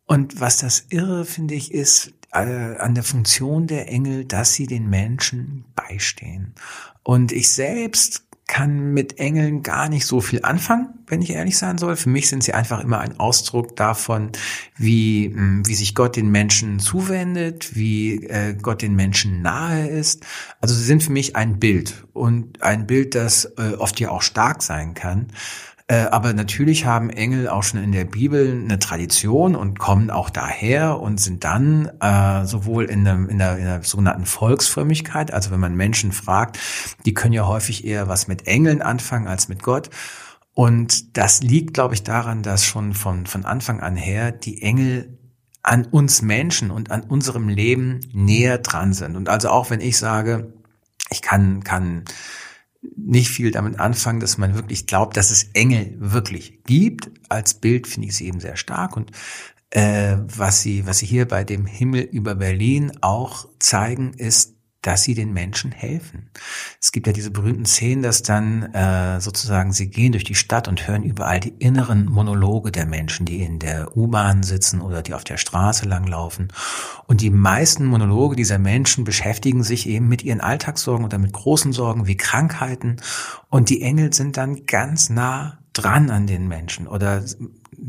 Und 0.06 0.40
was 0.40 0.58
das 0.58 0.86
Irre, 0.90 1.24
finde 1.24 1.54
ich, 1.54 1.72
ist, 1.72 2.12
an 2.34 2.94
der 2.94 3.04
Funktion 3.04 3.66
der 3.66 3.88
Engel, 3.88 4.24
dass 4.24 4.54
sie 4.54 4.66
den 4.66 4.90
Menschen 4.90 5.64
beistehen. 5.76 6.54
Und 7.02 7.32
ich 7.32 7.50
selbst 7.50 8.24
kann 8.46 8.92
mit 8.92 9.18
Engeln 9.18 9.62
gar 9.62 9.88
nicht 9.88 10.04
so 10.04 10.20
viel 10.20 10.40
anfangen, 10.42 10.90
wenn 11.06 11.22
ich 11.22 11.30
ehrlich 11.30 11.56
sein 11.56 11.78
soll. 11.78 11.96
Für 11.96 12.10
mich 12.10 12.28
sind 12.28 12.44
sie 12.44 12.52
einfach 12.52 12.80
immer 12.80 13.00
ein 13.00 13.18
Ausdruck 13.18 13.74
davon, 13.74 14.32
wie, 14.76 15.32
hm, 15.34 15.66
wie 15.66 15.74
sich 15.74 15.94
Gott 15.94 16.16
den 16.16 16.30
Menschen 16.30 16.78
zuwendet, 16.78 17.74
wie 17.74 18.26
äh, 18.26 18.54
Gott 18.54 18.82
den 18.82 18.94
Menschen 18.94 19.40
nahe 19.40 19.88
ist. 19.88 20.26
Also 20.60 20.74
sie 20.74 20.84
sind 20.84 21.02
für 21.02 21.12
mich 21.12 21.36
ein 21.36 21.58
Bild 21.58 22.04
und 22.12 22.62
ein 22.62 22.86
Bild, 22.86 23.14
das 23.14 23.46
äh, 23.56 23.74
oft 23.78 23.98
ja 23.98 24.10
auch 24.10 24.22
stark 24.22 24.62
sein 24.62 24.92
kann. 24.92 25.28
Äh, 25.86 26.04
aber 26.04 26.32
natürlich 26.32 26.86
haben 26.86 27.10
Engel 27.10 27.48
auch 27.48 27.62
schon 27.62 27.82
in 27.82 27.92
der 27.92 28.06
Bibel 28.06 28.62
eine 28.64 28.78
Tradition 28.78 29.54
und 29.54 29.78
kommen 29.78 30.10
auch 30.10 30.30
daher 30.30 30.98
und 30.98 31.20
sind 31.20 31.44
dann 31.44 31.90
äh, 32.00 32.46
sowohl 32.46 32.84
in, 32.84 33.06
einem, 33.06 33.28
in, 33.28 33.38
der, 33.38 33.58
in 33.58 33.64
der 33.64 33.82
sogenannten 33.82 34.24
Volksfrömmigkeit, 34.24 35.32
also 35.32 35.50
wenn 35.50 35.60
man 35.60 35.74
Menschen 35.74 36.12
fragt, 36.12 36.58
die 37.04 37.12
können 37.12 37.34
ja 37.34 37.46
häufig 37.46 37.84
eher 37.84 38.08
was 38.08 38.28
mit 38.28 38.46
Engeln 38.46 38.80
anfangen 38.80 39.26
als 39.26 39.48
mit 39.48 39.62
Gott. 39.62 39.90
Und 40.54 41.18
das 41.18 41.42
liegt, 41.42 41.74
glaube 41.74 41.94
ich, 41.94 42.02
daran, 42.02 42.42
dass 42.42 42.64
schon 42.64 42.94
von, 42.94 43.26
von 43.26 43.44
Anfang 43.44 43.80
an 43.80 43.96
her 43.96 44.32
die 44.32 44.62
Engel 44.62 45.18
an 45.62 45.84
uns 45.84 46.22
Menschen 46.22 46.70
und 46.70 46.90
an 46.90 47.02
unserem 47.02 47.48
Leben 47.48 48.00
näher 48.12 48.58
dran 48.58 48.94
sind. 48.94 49.16
Und 49.16 49.28
also 49.28 49.48
auch 49.48 49.68
wenn 49.70 49.80
ich 49.80 49.98
sage, 49.98 50.52
ich 51.10 51.22
kann, 51.22 51.64
kann 51.64 52.04
nicht 52.96 53.28
viel 53.28 53.50
damit 53.50 53.80
anfangen, 53.80 54.20
dass 54.20 54.38
man 54.38 54.54
wirklich 54.54 54.86
glaubt, 54.86 55.16
dass 55.16 55.30
es 55.30 55.50
Engel 55.54 55.94
wirklich 55.98 56.62
gibt. 56.64 57.10
Als 57.28 57.54
Bild 57.54 57.86
finde 57.86 58.08
ich 58.08 58.16
sie 58.16 58.26
eben 58.26 58.40
sehr 58.40 58.56
stark 58.56 58.96
und 58.96 59.10
äh, 59.70 60.16
was 60.26 60.62
sie, 60.62 60.86
was 60.86 60.98
sie 60.98 61.06
hier 61.06 61.26
bei 61.26 61.42
dem 61.42 61.66
Himmel 61.66 62.02
über 62.02 62.36
Berlin 62.36 62.92
auch 63.00 63.48
zeigen, 63.58 64.14
ist, 64.14 64.53
dass 64.86 65.02
sie 65.02 65.14
den 65.14 65.32
Menschen 65.32 65.72
helfen. 65.72 66.28
Es 66.80 66.92
gibt 66.92 67.06
ja 67.06 67.14
diese 67.14 67.30
berühmten 67.30 67.64
Szenen, 67.64 68.02
dass 68.02 68.22
dann 68.22 68.74
äh, 68.74 69.18
sozusagen 69.18 69.72
sie 69.72 69.88
gehen 69.88 70.12
durch 70.12 70.24
die 70.24 70.34
Stadt 70.34 70.68
und 70.68 70.86
hören 70.86 71.02
überall 71.02 71.40
die 71.40 71.54
inneren 71.58 72.04
Monologe 72.04 72.70
der 72.70 72.84
Menschen, 72.84 73.24
die 73.24 73.40
in 73.40 73.58
der 73.58 73.96
U-Bahn 73.96 74.42
sitzen 74.42 74.82
oder 74.82 75.00
die 75.00 75.14
auf 75.14 75.24
der 75.24 75.38
Straße 75.38 75.86
langlaufen. 75.86 76.52
Und 77.06 77.22
die 77.22 77.30
meisten 77.30 77.86
Monologe 77.86 78.36
dieser 78.36 78.58
Menschen 78.58 79.04
beschäftigen 79.04 79.62
sich 79.62 79.88
eben 79.88 80.06
mit 80.06 80.22
ihren 80.22 80.42
Alltagssorgen 80.42 81.06
oder 81.06 81.16
mit 81.16 81.32
großen 81.32 81.72
Sorgen 81.72 82.06
wie 82.06 82.18
Krankheiten. 82.18 82.96
Und 83.48 83.70
die 83.70 83.80
Engel 83.80 84.12
sind 84.12 84.36
dann 84.36 84.66
ganz 84.66 85.08
nah 85.08 85.58
dran 85.72 86.10
an 86.10 86.26
den 86.26 86.46
Menschen 86.46 86.86
oder 86.86 87.22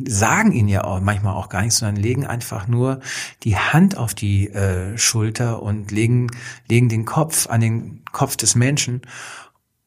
sagen 0.08 0.51
ihnen 0.51 0.70
ja 0.70 0.84
auch 0.84 1.00
manchmal 1.00 1.34
auch 1.34 1.50
gar 1.50 1.62
nichts, 1.62 1.80
sondern 1.80 2.01
legen 2.01 2.25
einfach 2.25 2.68
nur 2.68 3.00
die 3.44 3.58
Hand 3.58 3.98
auf 3.98 4.13
die 4.13 4.50
äh, 4.50 4.98
Schulter 4.98 5.62
und 5.62 5.92
legen, 5.92 6.30
legen 6.70 6.89
den 6.89 7.06
Kopf 7.06 7.48
an 7.50 7.62
den 7.62 8.04
Kopf 8.12 8.36
des 8.36 8.56
Menschen. 8.56 9.01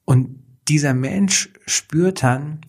Und 0.05 0.43
dieser 0.69 0.95
Mensch 0.95 1.51
spürt 1.67 2.23
dann, 2.23 2.61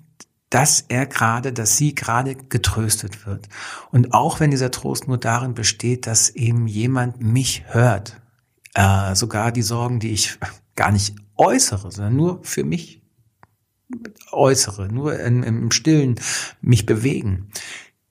dass 0.49 0.85
er 0.87 1.05
gerade, 1.05 1.53
dass 1.53 1.77
sie 1.77 1.93
gerade 1.93 2.35
getröstet 2.35 3.25
wird. 3.27 3.47
Und 3.91 4.13
auch 4.13 4.39
wenn 4.39 4.51
dieser 4.51 4.71
Trost 4.71 5.07
nur 5.07 5.17
darin 5.17 5.53
besteht, 5.53 6.07
dass 6.07 6.29
eben 6.31 6.67
jemand 6.67 7.21
mich 7.21 7.63
hört, 7.67 8.19
äh, 8.73 9.15
sogar 9.15 9.51
die 9.51 9.61
Sorgen, 9.61 9.99
die 9.99 10.11
ich 10.11 10.39
gar 10.75 10.91
nicht 10.91 11.15
äußere, 11.37 11.91
sondern 11.91 12.15
nur 12.15 12.39
für 12.43 12.63
mich 12.63 12.98
äußere, 14.31 14.87
nur 14.91 15.19
in, 15.19 15.43
im 15.43 15.71
Stillen 15.71 16.15
mich 16.61 16.85
bewegen. 16.85 17.49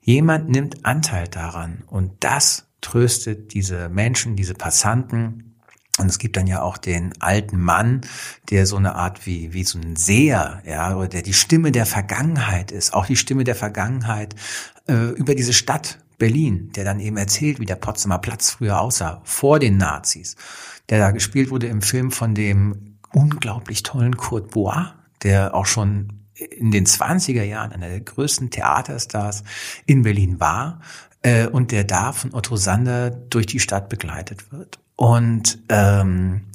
Jemand 0.01 0.49
nimmt 0.49 0.85
Anteil 0.85 1.29
daran 1.29 1.85
und 1.87 2.13
das 2.21 2.67
tröstet 2.81 3.53
diese 3.55 3.89
Menschen, 3.89 4.37
diese 4.37 4.55
Passanten. 4.55 5.57
Und 5.99 6.07
es 6.07 6.19
gibt 6.19 6.37
dann 6.37 6.47
ja 6.47 6.63
auch 6.63 6.79
den 6.79 7.13
alten 7.21 7.61
Mann, 7.61 8.03
der 8.51 8.67
so 8.67 8.77
eine 8.77 8.95
Art 8.95 9.27
wie, 9.27 9.53
wie 9.53 9.65
so 9.65 9.79
ein 9.79 9.97
Seher, 9.97 10.63
ja, 10.65 10.97
oder 10.97 11.09
der 11.09 11.23
die 11.23 11.33
Stimme 11.33 11.73
der 11.73 11.87
Vergangenheit 11.87 12.71
ist, 12.71 12.95
auch 12.95 13.07
die 13.07 13.17
Stimme 13.17 13.43
der 13.43 13.57
Vergangenheit 13.57 14.37
äh, 14.89 15.11
über 15.11 15.35
diese 15.35 15.53
Stadt 15.53 15.99
Berlin, 16.17 16.71
der 16.75 16.85
dann 16.85 17.01
eben 17.01 17.17
erzählt, 17.17 17.61
wie 17.61 17.67
der 17.67 17.77
Potsdamer 17.77 18.19
Platz 18.19 18.51
früher 18.51 18.81
aussah, 18.81 19.21
vor 19.25 19.59
den 19.59 19.77
Nazis, 19.77 20.37
der 20.89 20.99
da 20.99 21.11
gespielt 21.11 21.51
wurde 21.51 21.67
im 21.67 21.83
Film 21.83 22.11
von 22.11 22.35
dem 22.35 22.97
unglaublich 23.13 23.83
tollen 23.83 24.17
Kurt 24.17 24.51
Bois, 24.51 24.95
der 25.23 25.55
auch 25.55 25.67
schon 25.67 26.27
in 26.35 26.71
den 26.71 26.87
20er 26.87 27.43
Jahren 27.43 27.73
einer 27.73 27.89
der 27.89 28.01
größten 28.01 28.51
Theaterstars 28.51 29.43
in 29.87 30.03
Berlin 30.03 30.41
war 30.41 30.81
äh, 31.23 31.47
und 31.47 31.73
der 31.73 31.85
da 31.85 32.13
von 32.13 32.35
Otto 32.35 32.57
Sander 32.57 33.11
durch 33.11 33.47
die 33.47 33.61
Stadt 33.61 33.89
begleitet 33.89 34.53
wird. 34.53 34.79
Und 34.95 35.59
ähm, 35.69 36.47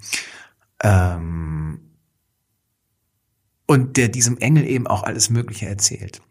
ähm, 0.82 1.80
und 3.66 3.98
der 3.98 4.10
diesem 4.10 4.38
Engel 4.38 4.66
eben 4.68 4.88
auch 4.88 5.04
alles 5.04 5.30
Mögliche 5.30 5.68
erzählt. 5.68 6.22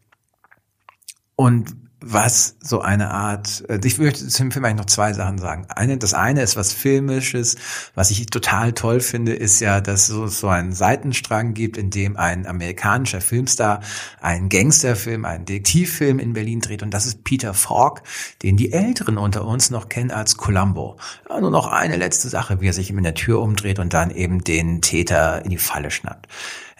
Und 1.35 1.75
was 2.03 2.57
so 2.61 2.81
eine 2.81 3.11
Art, 3.11 3.65
äh, 3.69 3.81
ich 3.85 3.99
möchte 3.99 4.27
zum 4.27 4.51
Film 4.51 4.65
eigentlich 4.65 4.79
noch 4.79 4.87
zwei 4.87 5.13
Sachen 5.13 5.39
sagen. 5.39 5.67
Eine, 5.69 5.99
das 5.99 6.15
eine 6.15 6.43
ist 6.43 6.57
was 6.57 6.73
Filmisches, 6.73 7.57
was 7.95 8.11
ich 8.11 8.27
total 8.27 8.73
toll 8.73 9.01
finde, 9.01 9.33
ist 9.33 9.61
ja, 9.61 9.81
dass 9.81 10.09
es 10.09 10.41
so 10.41 10.49
einen 10.49 10.73
Seitenstrang 10.73 11.55
gibt, 11.55 11.77
in 11.77 11.91
dem 11.91 12.17
ein 12.17 12.47
amerikanischer 12.47 13.21
Filmstar 13.21 13.81
einen 14.21 14.49
Gangsterfilm, 14.49 15.25
einen 15.25 15.45
Detektivfilm 15.45 16.19
in 16.19 16.33
Berlin 16.33 16.61
dreht 16.61 16.83
und 16.83 16.93
das 16.93 17.07
ist 17.07 17.25
Peter 17.25 17.55
Falk, 17.55 18.03
den 18.43 18.57
die 18.57 18.73
Älteren 18.73 19.19
unter 19.19 19.45
uns 19.47 19.71
noch 19.71 19.89
kennen 19.89 20.11
als 20.11 20.37
Columbo. 20.37 20.97
Ja, 21.29 21.41
nur 21.41 21.51
noch 21.51 21.69
eine 21.69 21.97
letzte 21.97 22.29
Sache, 22.29 22.61
wie 22.61 22.69
er 22.69 22.73
sich 22.73 22.91
in 22.91 23.03
der 23.03 23.15
Tür 23.15 23.41
umdreht 23.41 23.79
und 23.79 23.95
dann 23.95 24.11
eben 24.11 24.43
den 24.45 24.81
Täter 24.83 25.45
in 25.45 25.51
die 25.51 25.59
Falle 25.59 25.91
schnappt. 25.91 26.29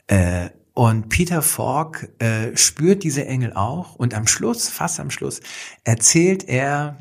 Äh, 0.07 0.51
und 0.75 1.09
Peter 1.09 1.43
Falk 1.43 2.11
äh, 2.19 2.57
spürt 2.57 3.03
diese 3.03 3.27
Engel 3.27 3.53
auch 3.53 3.95
und 3.95 4.15
am 4.15 4.27
Schluss, 4.27 4.69
fast 4.69 5.01
am 5.01 5.11
Schluss, 5.11 5.41
erzählt 5.85 6.49
er 6.49 6.99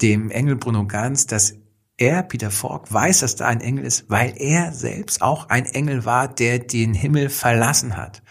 dem 0.00 0.30
Engel 0.30 0.56
Bruno 0.56 0.86
Ganz, 0.86 1.26
dass 1.26 1.54
er, 1.96 2.22
Peter 2.24 2.50
Falk, 2.50 2.92
weiß, 2.92 3.20
dass 3.20 3.36
da 3.36 3.46
ein 3.46 3.60
Engel 3.60 3.84
ist, 3.84 4.10
weil 4.10 4.34
er 4.36 4.72
selbst 4.72 5.22
auch 5.22 5.48
ein 5.50 5.66
Engel 5.66 6.04
war, 6.04 6.26
der 6.26 6.58
den 6.58 6.94
Himmel 6.94 7.28
verlassen 7.28 7.96
hat 7.96 8.22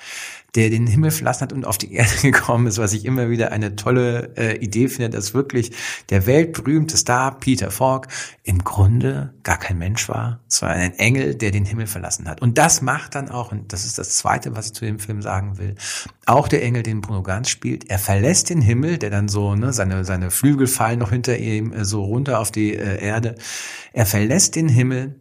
der 0.56 0.70
den 0.70 0.86
Himmel 0.86 1.12
verlassen 1.12 1.42
hat 1.42 1.54
und 1.54 1.66
auf 1.66 1.78
die 1.78 1.94
Erde 1.94 2.12
gekommen 2.22 2.68
ist, 2.68 2.78
was 2.78 2.94
ich 2.94 3.06
immer 3.06 3.30
wieder 3.30 3.52
eine 3.52 3.76
tolle 3.76 4.34
äh, 4.36 4.58
Idee 4.58 4.90
finde, 4.90 5.10
dass 5.10 5.34
wirklich 5.34 5.72
der 6.10 6.26
weltberühmte 6.26 6.98
Star 6.98 7.38
Peter 7.40 7.72
Falk 7.72 8.08
im 8.44 8.64
Grunde 8.64 9.34
gar 9.44 9.58
kein 9.58 9.78
Mensch 9.78 10.10
war, 10.10 10.42
sondern 10.48 10.80
ein 10.80 10.94
Engel, 11.00 11.36
der 11.36 11.52
den 11.52 11.66
Himmel 11.66 11.88
verlassen 11.88 12.28
hat. 12.28 12.42
Und 12.42 12.58
das 12.58 12.82
macht 12.82 13.16
dann 13.16 13.30
auch, 13.30 13.52
und 13.52 13.72
das 13.72 13.86
ist 13.86 13.98
das 13.98 14.16
Zweite, 14.16 14.56
was 14.56 14.68
ich 14.68 14.74
zu 14.74 14.86
dem 14.86 15.00
Film 15.00 15.22
sagen 15.22 15.58
will, 15.58 15.76
auch 16.26 16.48
der 16.48 16.64
Engel, 16.64 16.84
den 16.84 17.02
Bruno 17.02 17.24
Ganz 17.24 17.50
spielt, 17.50 17.90
er 17.90 18.00
verlässt 18.00 18.50
den 18.50 18.62
Himmel, 18.62 18.98
der 18.98 19.10
dann 19.10 19.30
so, 19.30 19.56
ne, 19.56 19.72
seine, 19.74 20.04
seine 20.04 20.32
Flügel 20.32 20.68
fallen 20.68 21.00
noch 21.00 21.12
hinter 21.12 21.38
ihm 21.38 21.72
äh, 21.72 21.86
so 21.86 22.04
runter 22.04 22.40
auf 22.40 22.52
die 22.52 22.76
äh, 22.76 23.02
Erde. 23.02 23.36
Er 23.94 24.06
verlässt 24.06 24.56
den 24.56 24.68
Himmel 24.68 25.21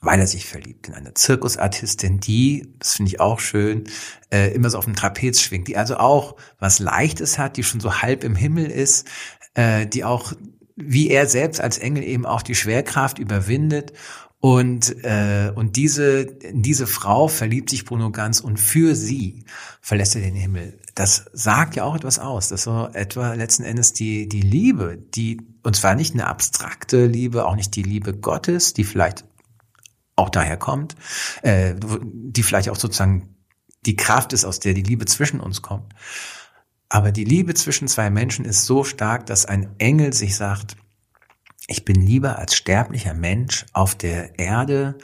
weil 0.00 0.20
er 0.20 0.26
sich 0.26 0.46
verliebt 0.46 0.88
in 0.88 0.94
eine 0.94 1.14
Zirkusartistin, 1.14 2.20
die, 2.20 2.74
das 2.78 2.94
finde 2.94 3.10
ich 3.10 3.20
auch 3.20 3.40
schön, 3.40 3.84
äh, 4.30 4.52
immer 4.54 4.70
so 4.70 4.78
auf 4.78 4.84
dem 4.84 4.94
Trapez 4.94 5.40
schwingt, 5.40 5.68
die 5.68 5.76
also 5.76 5.96
auch 5.96 6.36
was 6.58 6.78
Leichtes 6.78 7.38
hat, 7.38 7.56
die 7.56 7.64
schon 7.64 7.80
so 7.80 8.00
halb 8.00 8.24
im 8.24 8.36
Himmel 8.36 8.66
ist, 8.66 9.08
äh, 9.54 9.86
die 9.86 10.04
auch, 10.04 10.32
wie 10.76 11.10
er 11.10 11.26
selbst 11.26 11.60
als 11.60 11.78
Engel 11.78 12.04
eben 12.04 12.26
auch 12.26 12.42
die 12.42 12.54
Schwerkraft 12.54 13.18
überwindet 13.18 13.92
und, 14.40 15.04
äh, 15.04 15.50
und 15.52 15.74
diese, 15.74 16.26
diese 16.52 16.86
Frau 16.86 17.26
verliebt 17.26 17.70
sich 17.70 17.84
Bruno 17.84 18.12
Ganz 18.12 18.38
und 18.38 18.58
für 18.58 18.94
sie 18.94 19.44
verlässt 19.80 20.14
er 20.14 20.22
den 20.22 20.36
Himmel. 20.36 20.78
Das 20.94 21.24
sagt 21.32 21.74
ja 21.74 21.82
auch 21.82 21.96
etwas 21.96 22.20
aus. 22.20 22.48
Das 22.48 22.60
ist 22.60 22.64
so 22.64 22.88
etwa 22.92 23.34
letzten 23.34 23.64
Endes 23.64 23.94
die, 23.94 24.28
die 24.28 24.40
Liebe, 24.40 24.96
die, 24.96 25.40
und 25.64 25.74
zwar 25.74 25.96
nicht 25.96 26.14
eine 26.14 26.28
abstrakte 26.28 27.06
Liebe, 27.06 27.46
auch 27.46 27.56
nicht 27.56 27.74
die 27.74 27.82
Liebe 27.82 28.14
Gottes, 28.14 28.74
die 28.74 28.84
vielleicht 28.84 29.24
auch 30.18 30.30
daher 30.30 30.56
kommt, 30.56 30.96
äh, 31.42 31.74
die 31.78 32.42
vielleicht 32.42 32.70
auch 32.70 32.76
sozusagen 32.76 33.36
die 33.86 33.96
Kraft 33.96 34.32
ist, 34.32 34.44
aus 34.44 34.60
der 34.60 34.74
die 34.74 34.82
Liebe 34.82 35.06
zwischen 35.06 35.40
uns 35.40 35.62
kommt. 35.62 35.94
Aber 36.88 37.12
die 37.12 37.24
Liebe 37.24 37.54
zwischen 37.54 37.88
zwei 37.88 38.10
Menschen 38.10 38.44
ist 38.44 38.64
so 38.64 38.82
stark, 38.84 39.26
dass 39.26 39.46
ein 39.46 39.68
Engel 39.78 40.12
sich 40.12 40.36
sagt, 40.36 40.76
ich 41.66 41.84
bin 41.84 42.00
lieber 42.00 42.38
als 42.38 42.54
sterblicher 42.54 43.12
Mensch 43.12 43.66
auf 43.74 43.94
der 43.94 44.38
Erde, 44.38 44.96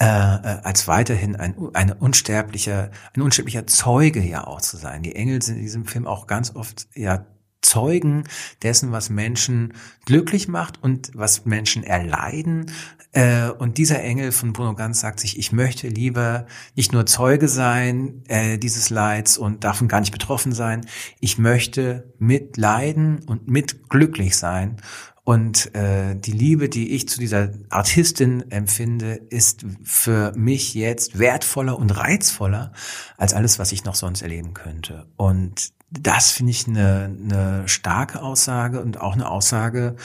äh, 0.00 0.04
äh 0.04 0.60
als 0.64 0.88
weiterhin 0.88 1.36
ein, 1.36 1.54
ein 1.74 1.92
unsterblicher, 1.92 2.90
ein 3.14 3.22
unsterblicher 3.22 3.66
Zeuge 3.66 4.20
ja 4.20 4.46
auch 4.46 4.60
zu 4.60 4.76
sein. 4.76 5.02
Die 5.02 5.14
Engel 5.14 5.40
sind 5.42 5.56
in 5.56 5.62
diesem 5.62 5.86
Film 5.86 6.06
auch 6.06 6.26
ganz 6.26 6.54
oft 6.56 6.88
ja 6.94 7.24
Zeugen 7.62 8.24
dessen, 8.62 8.92
was 8.92 9.10
Menschen 9.10 9.74
glücklich 10.06 10.48
macht 10.48 10.82
und 10.82 11.10
was 11.14 11.44
Menschen 11.44 11.82
erleiden. 11.82 12.70
Äh, 13.12 13.50
und 13.50 13.78
dieser 13.78 14.02
Engel 14.02 14.32
von 14.32 14.52
Bruno 14.52 14.74
Ganz 14.74 15.00
sagt 15.00 15.20
sich, 15.20 15.38
ich 15.38 15.52
möchte 15.52 15.88
lieber 15.88 16.46
nicht 16.76 16.92
nur 16.92 17.06
Zeuge 17.06 17.48
sein 17.48 18.22
äh, 18.28 18.58
dieses 18.58 18.90
Leids 18.90 19.38
und 19.38 19.64
davon 19.64 19.88
gar 19.88 20.00
nicht 20.00 20.12
betroffen 20.12 20.52
sein. 20.52 20.86
Ich 21.20 21.38
möchte 21.38 22.12
mitleiden 22.18 23.20
und 23.26 23.48
mitglücklich 23.48 24.36
sein. 24.36 24.76
Und 25.24 25.74
äh, 25.74 26.14
die 26.14 26.32
Liebe, 26.32 26.70
die 26.70 26.94
ich 26.94 27.06
zu 27.06 27.20
dieser 27.20 27.50
Artistin 27.68 28.50
empfinde, 28.50 29.20
ist 29.28 29.66
für 29.82 30.32
mich 30.34 30.72
jetzt 30.72 31.18
wertvoller 31.18 31.78
und 31.78 31.90
reizvoller 31.90 32.72
als 33.18 33.34
alles, 33.34 33.58
was 33.58 33.72
ich 33.72 33.84
noch 33.84 33.94
sonst 33.94 34.22
erleben 34.22 34.54
könnte. 34.54 35.06
Und 35.18 35.74
das 35.90 36.30
finde 36.30 36.50
ich 36.50 36.66
eine, 36.66 37.16
eine 37.18 37.62
starke 37.68 38.22
Aussage 38.22 38.80
und 38.80 39.00
auch 39.00 39.14
eine 39.14 39.30
Aussage, 39.30 39.96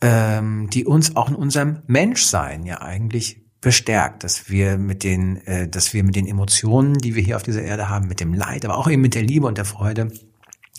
ähm, 0.00 0.68
die 0.70 0.84
uns 0.84 1.16
auch 1.16 1.28
in 1.28 1.34
unserem 1.34 1.82
Menschsein 1.86 2.66
ja 2.66 2.80
eigentlich 2.82 3.40
bestärkt, 3.60 4.24
dass 4.24 4.50
wir 4.50 4.76
mit 4.76 5.04
den, 5.04 5.38
äh, 5.46 5.68
dass 5.68 5.94
wir 5.94 6.04
mit 6.04 6.16
den 6.16 6.26
Emotionen, 6.26 6.94
die 6.94 7.14
wir 7.14 7.22
hier 7.22 7.36
auf 7.36 7.42
dieser 7.42 7.62
Erde 7.62 7.88
haben, 7.88 8.08
mit 8.08 8.20
dem 8.20 8.34
Leid, 8.34 8.64
aber 8.64 8.76
auch 8.76 8.90
eben 8.90 9.00
mit 9.00 9.14
der 9.14 9.22
Liebe 9.22 9.46
und 9.46 9.56
der 9.56 9.64
Freude, 9.64 10.08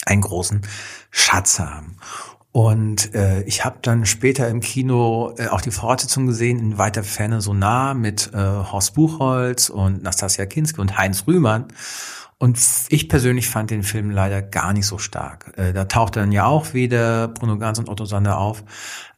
einen 0.06 0.22
großen 0.22 0.62
Schatz 1.12 1.60
haben. 1.60 1.98
Und 2.52 3.16
äh, 3.16 3.42
ich 3.44 3.66
habe 3.66 3.80
dann 3.82 4.06
später 4.06 4.48
im 4.48 4.60
Kino 4.60 5.34
äh, 5.38 5.48
auch 5.48 5.62
die 5.62 5.72
Fortsetzung 5.72 6.28
gesehen, 6.28 6.60
in 6.60 6.78
weiter 6.78 7.04
Ferne 7.04 7.42
so 7.42 7.54
nah 7.54 7.96
mit 7.96 8.32
äh, 8.34 8.38
Horst 8.38 8.94
Buchholz 8.94 9.70
und 9.70 10.04
Nastasia 10.04 10.46
Kinski 10.46 10.80
und 10.80 10.98
Heinz 10.98 11.26
Rühmann. 11.26 11.70
Und 12.44 12.60
ich 12.90 13.08
persönlich 13.08 13.48
fand 13.48 13.72
den 13.72 13.84
Film 13.84 14.12
leider 14.12 14.42
gar 14.42 14.74
nicht 14.74 14.86
so 14.86 14.98
stark. 14.98 15.54
Äh, 15.56 15.72
da 15.72 15.86
taucht 15.86 16.18
dann 16.18 16.34
ja 16.34 16.44
auch 16.44 16.74
wieder 16.74 17.30
Bruno 17.30 17.58
Ganz 17.58 17.80
und 17.80 17.88
Otto 17.88 18.04
Sander 18.04 18.38
auf. 18.38 18.66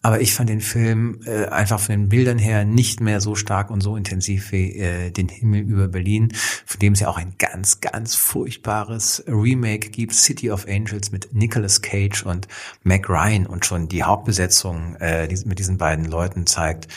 Aber 0.03 0.21
ich 0.21 0.31
fand 0.31 0.47
den 0.47 0.61
Film 0.61 1.21
äh, 1.25 1.47
einfach 1.47 1.79
von 1.79 1.93
den 1.93 2.09
Bildern 2.09 2.37
her 2.37 2.65
nicht 2.65 3.01
mehr 3.01 3.21
so 3.21 3.33
stark 3.33 3.71
und 3.71 3.81
so 3.81 3.97
intensiv 3.97 4.51
wie 4.51 4.75
äh, 4.75 5.09
Den 5.09 5.27
Himmel 5.27 5.61
über 5.61 5.87
Berlin, 5.87 6.33
von 6.67 6.79
dem 6.79 6.93
es 6.93 6.99
ja 6.99 7.07
auch 7.07 7.17
ein 7.17 7.33
ganz, 7.39 7.81
ganz 7.81 8.13
furchtbares 8.13 9.23
Remake 9.25 9.89
gibt, 9.89 10.13
City 10.13 10.51
of 10.51 10.67
Angels 10.67 11.11
mit 11.11 11.33
Nicolas 11.33 11.81
Cage 11.81 12.27
und 12.27 12.47
Mac 12.83 13.09
Ryan 13.09 13.47
und 13.47 13.65
schon 13.65 13.87
die 13.87 14.03
Hauptbesetzung 14.03 14.97
äh, 14.97 15.27
die, 15.27 15.47
mit 15.47 15.57
diesen 15.57 15.79
beiden 15.79 16.05
Leuten 16.05 16.45
zeigt, 16.45 16.89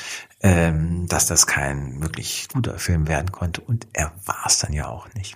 ähm, 0.42 1.06
dass 1.08 1.25
das 1.25 1.47
kein 1.47 2.02
wirklich 2.02 2.49
guter 2.52 2.78
Film 2.78 3.08
werden 3.08 3.32
konnte. 3.32 3.62
Und 3.62 3.87
er 3.94 4.12
war 4.26 4.44
es 4.44 4.58
dann 4.58 4.75
ja 4.75 4.88
auch 4.88 5.08
nicht. 5.14 5.35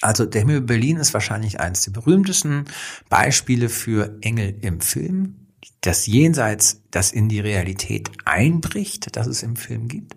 Also 0.00 0.24
der 0.24 0.42
Himmel 0.42 0.60
Berlin 0.60 0.96
ist 0.96 1.14
wahrscheinlich 1.14 1.60
eines 1.60 1.82
der 1.82 1.92
berühmtesten 1.92 2.66
Beispiele 3.08 3.68
für 3.68 4.16
Engel 4.20 4.56
im 4.60 4.80
Film. 4.80 5.48
Das 5.80 6.06
Jenseits, 6.06 6.82
das 6.90 7.12
in 7.12 7.28
die 7.28 7.40
Realität 7.40 8.10
einbricht, 8.24 9.16
das 9.16 9.26
es 9.26 9.42
im 9.42 9.56
Film 9.56 9.88
gibt. 9.88 10.14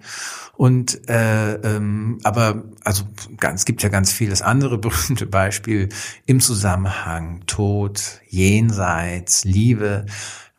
Und 0.53 1.07
äh, 1.09 1.53
ähm, 1.55 2.19
aber 2.23 2.63
also 2.83 3.03
ganz, 3.37 3.65
gibt 3.65 3.83
ja 3.83 3.89
ganz 3.89 4.11
vieles 4.11 4.41
andere 4.41 4.77
berühmte 4.79 5.25
Beispiel 5.25 5.89
im 6.25 6.39
Zusammenhang 6.39 7.43
Tod, 7.47 8.21
Jenseits, 8.27 9.43
Liebe 9.43 10.05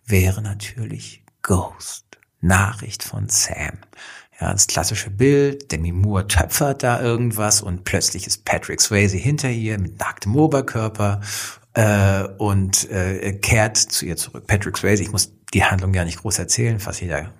wäre 0.04 0.42
natürlich 0.42 1.24
Ghost, 1.42 2.04
Nachricht 2.40 3.02
von 3.02 3.28
Sam. 3.28 3.78
Ja, 4.42 4.52
das 4.52 4.66
klassische 4.66 5.08
Bild, 5.08 5.70
Demi 5.70 5.92
Moore 5.92 6.26
töpfert 6.26 6.82
da 6.82 7.00
irgendwas 7.00 7.62
und 7.62 7.84
plötzlich 7.84 8.26
ist 8.26 8.44
Patrick 8.44 8.80
Swayze 8.80 9.16
hinter 9.16 9.48
ihr 9.48 9.78
mit 9.78 10.00
nacktem 10.00 10.34
Oberkörper 10.34 11.20
äh, 11.74 12.24
und 12.38 12.90
äh, 12.90 13.34
kehrt 13.34 13.76
zu 13.76 14.04
ihr 14.04 14.16
zurück. 14.16 14.48
Patrick 14.48 14.76
Swayze, 14.76 15.04
ich 15.04 15.12
muss 15.12 15.32
die 15.54 15.62
Handlung 15.62 15.94
ja 15.94 16.04
nicht 16.04 16.18
groß 16.18 16.40
erzählen, 16.40 16.80
fast 16.80 17.00
jeder, 17.00 17.30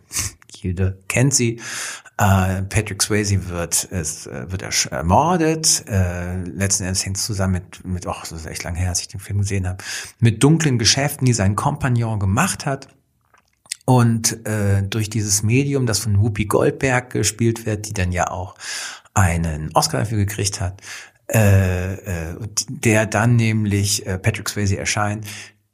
jeder 0.52 0.94
kennt 1.08 1.34
sie. 1.34 1.60
Äh, 2.18 2.62
Patrick 2.62 3.02
Swayze 3.02 3.48
wird, 3.48 3.88
es, 3.90 4.28
äh, 4.28 4.52
wird 4.52 4.62
ermordet. 4.92 5.82
Äh, 5.88 6.44
letzten 6.44 6.84
Endes 6.84 7.04
hängt 7.04 7.16
es 7.16 7.24
zusammen 7.24 7.54
mit, 7.54 7.84
mit, 7.84 8.06
ach, 8.06 8.20
das 8.28 8.42
ist 8.42 8.46
echt 8.46 8.62
lange 8.62 8.78
her, 8.78 8.90
als 8.90 9.00
ich 9.00 9.08
den 9.08 9.18
Film 9.18 9.40
gesehen 9.40 9.66
habe, 9.66 9.82
mit 10.20 10.40
dunklen 10.40 10.78
Geschäften, 10.78 11.24
die 11.24 11.32
sein 11.32 11.56
Kompagnon 11.56 12.20
gemacht 12.20 12.64
hat. 12.64 12.86
Und 13.92 14.46
äh, 14.46 14.82
durch 14.84 15.10
dieses 15.10 15.42
Medium, 15.42 15.84
das 15.84 15.98
von 15.98 16.18
Whoopi 16.18 16.46
Goldberg 16.46 17.10
gespielt 17.10 17.66
wird, 17.66 17.86
die 17.86 17.92
dann 17.92 18.10
ja 18.10 18.30
auch 18.30 18.54
einen 19.12 19.70
Oscar 19.74 19.98
dafür 19.98 20.16
gekriegt 20.16 20.62
hat, 20.62 20.80
äh, 21.28 21.92
äh, 22.30 22.36
der 22.68 23.04
dann 23.04 23.36
nämlich 23.36 24.06
äh, 24.06 24.16
Patrick 24.16 24.48
Swayze 24.48 24.78
erscheint. 24.78 25.26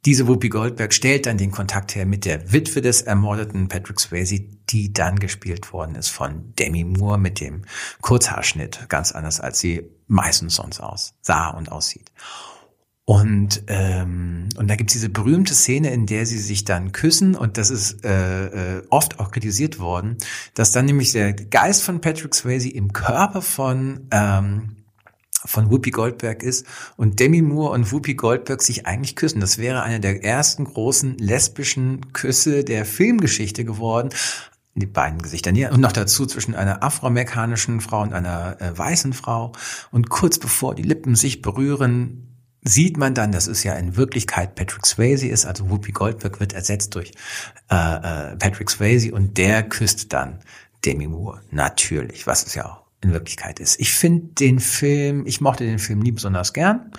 Diese 0.03 0.27
Whoopi 0.27 0.49
Goldberg 0.49 0.93
stellt 0.93 1.27
dann 1.27 1.37
den 1.37 1.51
Kontakt 1.51 1.95
her 1.95 2.05
mit 2.05 2.25
der 2.25 2.51
Witwe 2.51 2.81
des 2.81 3.03
ermordeten 3.03 3.69
Patrick 3.69 4.01
Swayze, 4.01 4.41
die 4.69 4.91
dann 4.91 5.19
gespielt 5.19 5.71
worden 5.71 5.95
ist 5.95 6.09
von 6.09 6.53
Demi 6.55 6.83
Moore 6.83 7.19
mit 7.19 7.39
dem 7.39 7.61
Kurzhaarschnitt, 8.01 8.89
ganz 8.89 9.13
anders 9.13 9.39
als 9.39 9.61
sie 9.61 9.89
meistens 10.07 10.55
sonst 10.55 10.81
aus 10.81 11.13
sah 11.21 11.51
und 11.51 11.71
aussieht. 11.71 12.11
Und, 13.09 13.63
ähm, 13.65 14.49
und 14.55 14.67
da 14.69 14.75
gibt's 14.75 14.93
diese 14.93 15.09
berühmte 15.09 15.55
Szene, 15.55 15.91
in 15.91 16.05
der 16.05 16.27
sie 16.27 16.37
sich 16.37 16.63
dann 16.63 16.91
küssen, 16.91 17.33
und 17.33 17.57
das 17.57 17.71
ist 17.71 18.05
äh, 18.05 18.77
äh, 18.77 18.83
oft 18.91 19.19
auch 19.19 19.31
kritisiert 19.31 19.79
worden, 19.79 20.17
dass 20.53 20.73
dann 20.73 20.85
nämlich 20.85 21.13
der 21.13 21.33
Geist 21.33 21.81
von 21.81 22.01
Patrick 22.01 22.35
Swayze 22.35 22.69
im 22.69 22.93
Körper 22.93 23.41
von 23.41 24.01
ähm, 24.11 24.75
von 25.43 25.71
Whoopi 25.71 25.89
Goldberg 25.89 26.43
ist 26.43 26.67
und 26.97 27.19
Demi 27.19 27.41
Moore 27.41 27.71
und 27.71 27.91
Whoopi 27.91 28.13
Goldberg 28.13 28.61
sich 28.61 28.85
eigentlich 28.85 29.15
küssen. 29.15 29.39
Das 29.41 29.57
wäre 29.57 29.81
einer 29.81 29.97
der 29.97 30.23
ersten 30.23 30.65
großen 30.65 31.17
lesbischen 31.17 32.13
Küsse 32.13 32.63
der 32.63 32.85
Filmgeschichte 32.85 33.65
geworden. 33.65 34.09
Die 34.75 34.85
beiden 34.85 35.19
Gesichter 35.19 35.49
und 35.71 35.81
noch 35.81 35.93
dazu 35.93 36.27
zwischen 36.27 36.53
einer 36.53 36.83
afroamerikanischen 36.83 37.81
Frau 37.81 38.03
und 38.03 38.13
einer 38.13 38.61
äh, 38.61 38.77
weißen 38.77 39.13
Frau. 39.13 39.53
Und 39.89 40.09
kurz 40.11 40.37
bevor 40.37 40.75
die 40.75 40.83
Lippen 40.83 41.15
sich 41.15 41.41
berühren, 41.41 42.28
sieht 42.61 42.97
man 42.97 43.13
dann, 43.13 43.31
dass 43.31 43.47
es 43.47 43.63
ja 43.63 43.73
in 43.75 43.95
Wirklichkeit 43.95 44.55
Patrick 44.55 44.85
Swayze 44.85 45.27
ist, 45.27 45.45
also 45.45 45.69
Whoopi 45.69 45.91
Goldberg 45.91 46.39
wird 46.39 46.53
ersetzt 46.53 46.95
durch 46.95 47.11
äh, 47.69 47.75
äh, 47.75 48.35
Patrick 48.35 48.69
Swayze 48.69 49.13
und 49.13 49.37
der 49.37 49.63
küsst 49.63 50.11
dann 50.13 50.39
Demi 50.85 51.07
Moore, 51.07 51.41
natürlich, 51.51 52.27
was 52.27 52.45
es 52.45 52.55
ja 52.55 52.65
auch 52.65 52.83
in 53.01 53.13
Wirklichkeit 53.13 53.59
ist. 53.59 53.79
Ich 53.79 53.93
finde 53.93 54.33
den 54.33 54.59
Film, 54.59 55.25
ich 55.25 55.41
mochte 55.41 55.63
den 55.63 55.79
Film 55.79 55.99
nie 55.99 56.11
besonders 56.11 56.53
gern 56.53 56.91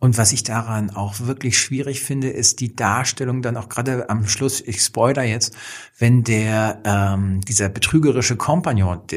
und 0.00 0.16
was 0.16 0.32
ich 0.32 0.44
daran 0.44 0.90
auch 0.90 1.18
wirklich 1.20 1.58
schwierig 1.58 2.00
finde, 2.02 2.28
ist 2.28 2.60
die 2.60 2.76
Darstellung 2.76 3.42
dann 3.42 3.56
auch 3.56 3.68
gerade 3.68 4.08
am 4.08 4.28
Schluss, 4.28 4.60
ich 4.60 4.80
spoiler 4.80 5.24
jetzt, 5.24 5.56
wenn 5.98 6.22
der 6.22 6.80
ähm, 6.84 7.40
dieser 7.40 7.68
betrügerische 7.68 8.36
Kompagnon, 8.36 9.00
äh, 9.10 9.16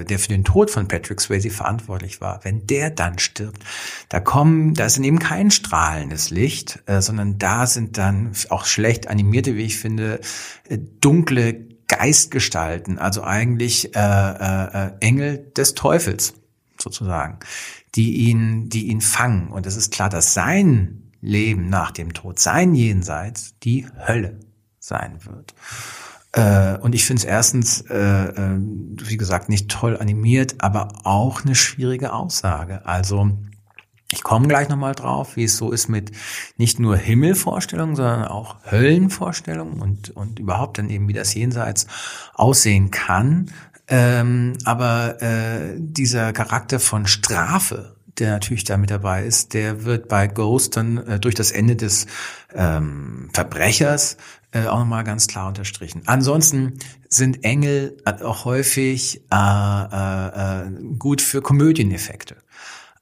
äh, 0.00 0.04
der 0.04 0.18
für 0.18 0.28
den 0.28 0.42
Tod 0.42 0.72
von 0.72 0.88
Patrick 0.88 1.20
Swayze 1.20 1.50
verantwortlich 1.50 2.20
war, 2.20 2.40
wenn 2.42 2.66
der 2.66 2.90
dann 2.90 3.20
stirbt, 3.20 3.62
da 4.08 4.18
kommen, 4.18 4.74
da 4.74 4.86
ist 4.86 4.98
eben 4.98 5.20
kein 5.20 5.52
strahlendes 5.52 6.30
Licht, 6.30 6.80
äh, 6.86 7.00
sondern 7.00 7.38
da 7.38 7.68
sind 7.68 7.96
dann 7.96 8.32
auch 8.48 8.64
schlecht 8.64 9.06
animierte, 9.06 9.54
wie 9.54 9.62
ich 9.62 9.78
finde, 9.78 10.20
äh, 10.68 10.78
dunkle 11.00 11.68
Geistgestalten, 11.86 12.98
also 12.98 13.22
eigentlich 13.22 13.94
äh, 13.94 14.00
äh, 14.00 14.86
äh 14.86 14.90
Engel 15.00 15.38
des 15.56 15.74
Teufels 15.74 16.34
sozusagen 16.82 17.38
die 17.94 18.28
ihn, 18.28 18.68
die 18.68 18.88
ihn 18.88 19.00
fangen. 19.00 19.48
Und 19.48 19.66
es 19.66 19.76
ist 19.76 19.92
klar, 19.92 20.08
dass 20.08 20.34
sein 20.34 21.10
Leben 21.20 21.68
nach 21.68 21.90
dem 21.90 22.14
Tod, 22.14 22.38
sein 22.38 22.74
Jenseits, 22.74 23.58
die 23.62 23.86
Hölle 24.06 24.38
sein 24.78 25.18
wird. 25.24 25.54
Äh, 26.32 26.78
und 26.78 26.94
ich 26.94 27.04
finde 27.04 27.20
es 27.20 27.24
erstens, 27.24 27.82
äh, 27.90 27.96
äh, 27.96 28.58
wie 28.58 29.16
gesagt, 29.16 29.48
nicht 29.48 29.70
toll 29.70 29.96
animiert, 29.96 30.56
aber 30.58 30.88
auch 31.04 31.44
eine 31.44 31.54
schwierige 31.54 32.12
Aussage. 32.12 32.86
Also 32.86 33.30
ich 34.12 34.22
komme 34.22 34.48
gleich 34.48 34.68
nochmal 34.68 34.94
drauf, 34.94 35.36
wie 35.36 35.44
es 35.44 35.56
so 35.56 35.70
ist 35.70 35.88
mit 35.88 36.10
nicht 36.56 36.80
nur 36.80 36.96
Himmelvorstellungen, 36.96 37.94
sondern 37.94 38.24
auch 38.24 38.56
Höllenvorstellungen 38.70 39.80
und, 39.80 40.10
und 40.10 40.38
überhaupt 40.38 40.78
dann 40.78 40.90
eben, 40.90 41.06
wie 41.08 41.12
das 41.12 41.34
Jenseits 41.34 41.86
aussehen 42.34 42.90
kann. 42.90 43.50
Ähm, 43.90 44.56
aber 44.64 45.20
äh, 45.20 45.74
dieser 45.76 46.32
Charakter 46.32 46.78
von 46.78 47.06
Strafe, 47.06 47.96
der 48.18 48.30
natürlich 48.30 48.62
da 48.64 48.76
mit 48.76 48.90
dabei 48.90 49.24
ist, 49.24 49.52
der 49.52 49.84
wird 49.84 50.08
bei 50.08 50.28
Ghost 50.28 50.76
dann 50.76 50.98
äh, 50.98 51.18
durch 51.18 51.34
das 51.34 51.50
Ende 51.50 51.74
des 51.74 52.06
ähm, 52.54 53.30
Verbrechers 53.32 54.16
äh, 54.52 54.66
auch 54.66 54.78
nochmal 54.78 55.02
ganz 55.02 55.26
klar 55.26 55.48
unterstrichen. 55.48 56.02
Ansonsten 56.06 56.78
sind 57.08 57.42
Engel 57.44 57.96
auch 58.04 58.44
häufig 58.44 59.22
äh, 59.32 59.36
äh, 59.36 60.62
äh 60.62 60.70
gut 60.98 61.20
für 61.20 61.42
Komödieneffekte. 61.42 62.36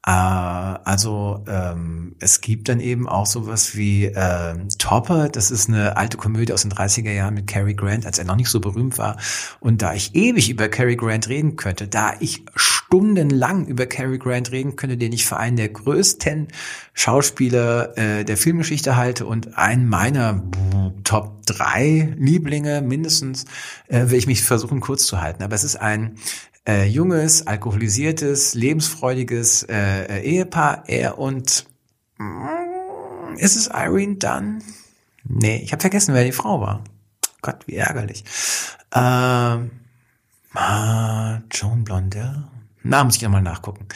Äh, 0.09 0.11
also 0.11 1.43
ähm, 1.47 2.15
es 2.19 2.41
gibt 2.41 2.67
dann 2.67 2.79
eben 2.79 3.07
auch 3.07 3.27
sowas 3.27 3.75
wie 3.75 4.05
äh, 4.05 4.55
Topper, 4.79 5.29
das 5.29 5.51
ist 5.51 5.69
eine 5.69 5.97
alte 5.97 6.17
Komödie 6.17 6.51
aus 6.51 6.63
den 6.63 6.71
30er 6.71 7.11
Jahren 7.11 7.35
mit 7.35 7.45
Cary 7.45 7.75
Grant, 7.75 8.07
als 8.07 8.17
er 8.17 8.25
noch 8.25 8.35
nicht 8.35 8.49
so 8.49 8.59
berühmt 8.59 8.97
war. 8.97 9.17
Und 9.59 9.83
da 9.83 9.93
ich 9.93 10.15
ewig 10.15 10.49
über 10.49 10.67
Cary 10.67 10.95
Grant 10.95 11.29
reden 11.29 11.57
könnte, 11.57 11.87
da 11.87 12.13
ich 12.19 12.43
stundenlang 12.55 13.67
über 13.67 13.85
Cary 13.85 14.17
Grant 14.17 14.51
reden 14.51 14.75
könnte, 14.75 14.97
den 14.97 15.13
ich 15.13 15.27
für 15.27 15.37
einen 15.37 15.57
der 15.57 15.69
größten 15.69 16.47
Schauspieler 16.93 17.95
äh, 17.95 18.25
der 18.25 18.37
Filmgeschichte 18.37 18.95
halte 18.95 19.27
und 19.27 19.59
einen 19.59 19.87
meiner 19.87 20.43
Top 21.03 21.45
drei 21.45 22.15
Lieblinge 22.17 22.81
mindestens, 22.81 23.45
äh, 23.87 24.09
will 24.09 24.17
ich 24.17 24.27
mich 24.27 24.41
versuchen 24.41 24.79
kurz 24.79 25.05
zu 25.05 25.21
halten. 25.21 25.43
Aber 25.43 25.53
es 25.53 25.63
ist 25.63 25.75
ein 25.75 26.17
äh, 26.67 26.85
junges, 26.85 27.47
alkoholisiertes, 27.47 28.53
lebensfreudiges 28.53 29.63
äh, 29.63 30.19
äh, 30.19 30.21
Ehepaar. 30.21 30.83
Er 30.87 31.17
und 31.17 31.65
mm, 32.17 33.35
ist 33.37 33.55
es 33.55 33.67
Irene 33.67 34.15
Dunn? 34.15 34.63
Nee, 35.23 35.61
ich 35.63 35.71
habe 35.71 35.81
vergessen, 35.81 36.13
wer 36.13 36.23
die 36.23 36.31
Frau 36.31 36.61
war. 36.61 36.83
Gott, 37.41 37.67
wie 37.67 37.75
ärgerlich. 37.75 38.23
Ähm, 38.93 39.71
ah, 40.53 41.39
Joan 41.51 41.83
Blondell? 41.83 42.43
Na, 42.81 43.03
muss 43.03 43.17
ich 43.17 43.21
nochmal 43.21 43.41
nachgucken. 43.41 43.87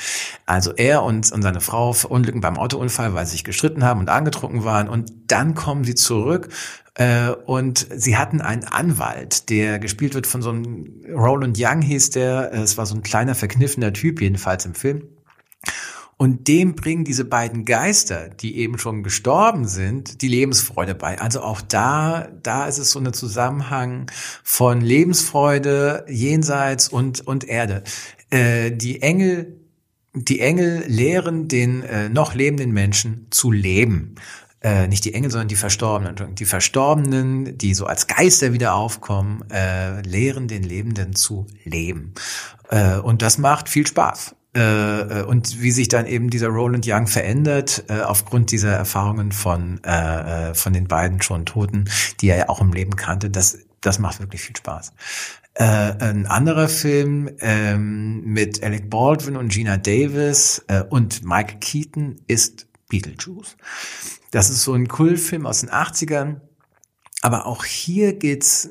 Also 0.46 0.74
er 0.74 1.04
und, 1.04 1.32
und 1.32 1.42
seine 1.42 1.62
Frau 1.62 1.94
verunglücken 1.94 2.42
beim 2.42 2.58
Autounfall, 2.58 3.14
weil 3.14 3.26
sie 3.26 3.34
sich 3.34 3.44
gestritten 3.44 3.84
haben 3.84 4.02
und 4.02 4.10
angetrunken 4.10 4.66
waren. 4.66 4.90
Und 4.90 5.12
dann 5.28 5.56
kommen 5.56 5.86
sie 5.86 5.96
zurück 5.96 6.50
äh, 6.96 7.30
und 7.30 7.88
sie 7.96 8.18
hatten 8.18 8.42
einen 8.42 8.66
Anwalt, 8.66 9.50
der 9.50 9.80
gespielt 9.80 10.16
wird 10.16 10.28
von 10.28 10.42
so 10.42 10.50
einem 10.50 11.02
Roland 11.10 11.58
Young 11.60 11.82
hieß 11.82 12.12
der. 12.12 12.52
Es 12.54 12.78
war 12.78 12.86
so 12.86 12.96
ein 12.96 13.04
kleiner, 13.04 13.36
verkniffener 13.36 13.94
Typ, 13.94 14.22
jedenfalls 14.22 14.66
im 14.66 14.76
Film. 14.76 15.08
Und 16.24 16.48
dem 16.48 16.76
bringen 16.76 17.04
diese 17.04 17.26
beiden 17.26 17.66
Geister, 17.66 18.30
die 18.30 18.56
eben 18.56 18.78
schon 18.78 19.04
gestorben 19.04 19.68
sind, 19.68 20.22
die 20.22 20.30
Lebensfreude 20.30 20.96
bei. 20.96 21.20
Also 21.20 21.42
auch 21.42 21.60
da, 21.60 22.30
da 22.42 22.66
ist 22.66 22.78
es 22.78 22.92
so 22.92 23.00
ein 23.00 23.12
Zusammenhang 23.12 24.10
von 24.42 24.80
Lebensfreude 24.80 26.06
jenseits 26.08 26.88
und, 26.88 27.28
und 27.28 27.44
Erde. 27.44 27.84
Äh, 28.30 28.72
die 28.72 29.02
Engel, 29.02 29.60
die 30.14 30.40
Engel 30.40 30.86
lehren 30.88 31.50
den 31.50 31.84
äh, 31.84 32.08
noch 32.08 32.36
lebenden 32.36 32.72
Menschen 32.72 33.28
zu 33.30 33.52
leben. 33.52 34.16
Äh, 34.62 34.88
nicht 34.88 35.04
die 35.04 35.14
Engel, 35.14 35.30
sondern 35.30 35.50
die 35.50 35.58
Verstorbenen. 35.58 36.36
Die 36.36 36.46
Verstorbenen, 36.46 37.58
die 37.58 37.74
so 37.74 37.86
als 37.86 38.08
Geister 38.08 38.54
wieder 38.54 38.76
aufkommen, 38.76 39.44
äh, 39.52 40.00
lehren 40.04 40.48
den 40.48 40.64
Lebenden 40.64 41.16
zu 41.18 41.48
leben. 41.66 42.14
Äh, 42.70 43.00
und 43.00 43.22
das 43.22 43.38
macht 43.38 43.68
viel 43.68 43.86
Spaß. 43.86 44.36
Äh, 44.56 45.22
äh, 45.22 45.24
und 45.24 45.62
wie 45.62 45.72
sich 45.72 45.88
dann 45.88 46.06
eben 46.06 46.30
dieser 46.30 46.50
Roland 46.50 46.86
Young 46.88 47.08
verändert 47.08 47.86
äh, 47.90 48.02
aufgrund 48.02 48.52
dieser 48.52 48.72
Erfahrungen 48.72 49.32
von 49.32 49.82
äh, 49.84 50.50
äh, 50.50 50.54
von 50.54 50.74
den 50.74 50.88
beiden 50.88 51.22
schon 51.22 51.46
Toten, 51.46 51.90
die 52.22 52.30
er 52.30 52.38
ja 52.38 52.50
auch 52.50 52.62
im 52.62 52.72
Leben 52.72 52.96
kannte, 52.96 53.30
das 53.32 53.58
das 53.82 54.00
macht 54.00 54.20
wirklich 54.20 54.42
viel 54.42 54.56
Spaß. 54.56 54.94
Äh, 55.56 55.64
ein 55.64 56.28
anderer 56.28 56.70
Film 56.70 57.32
ähm, 57.40 58.24
mit 58.26 58.64
Alec 58.64 58.90
Baldwin 58.90 59.38
und 59.38 59.52
Gina 59.52 59.78
Davis 59.78 60.64
und 60.90 61.26
Mike 61.26 61.58
Keaton 61.60 62.22
ist 62.28 62.68
Beetlejuice. 62.90 63.58
Das 64.32 64.50
ist 64.50 64.64
so 64.64 64.74
ein 64.74 64.88
Kultfilm 64.88 65.46
aus 65.46 65.62
den 65.62 65.70
80ern. 65.70 66.42
Aber 67.22 67.46
auch 67.46 67.66
hier 67.66 68.14
geht's 68.14 68.70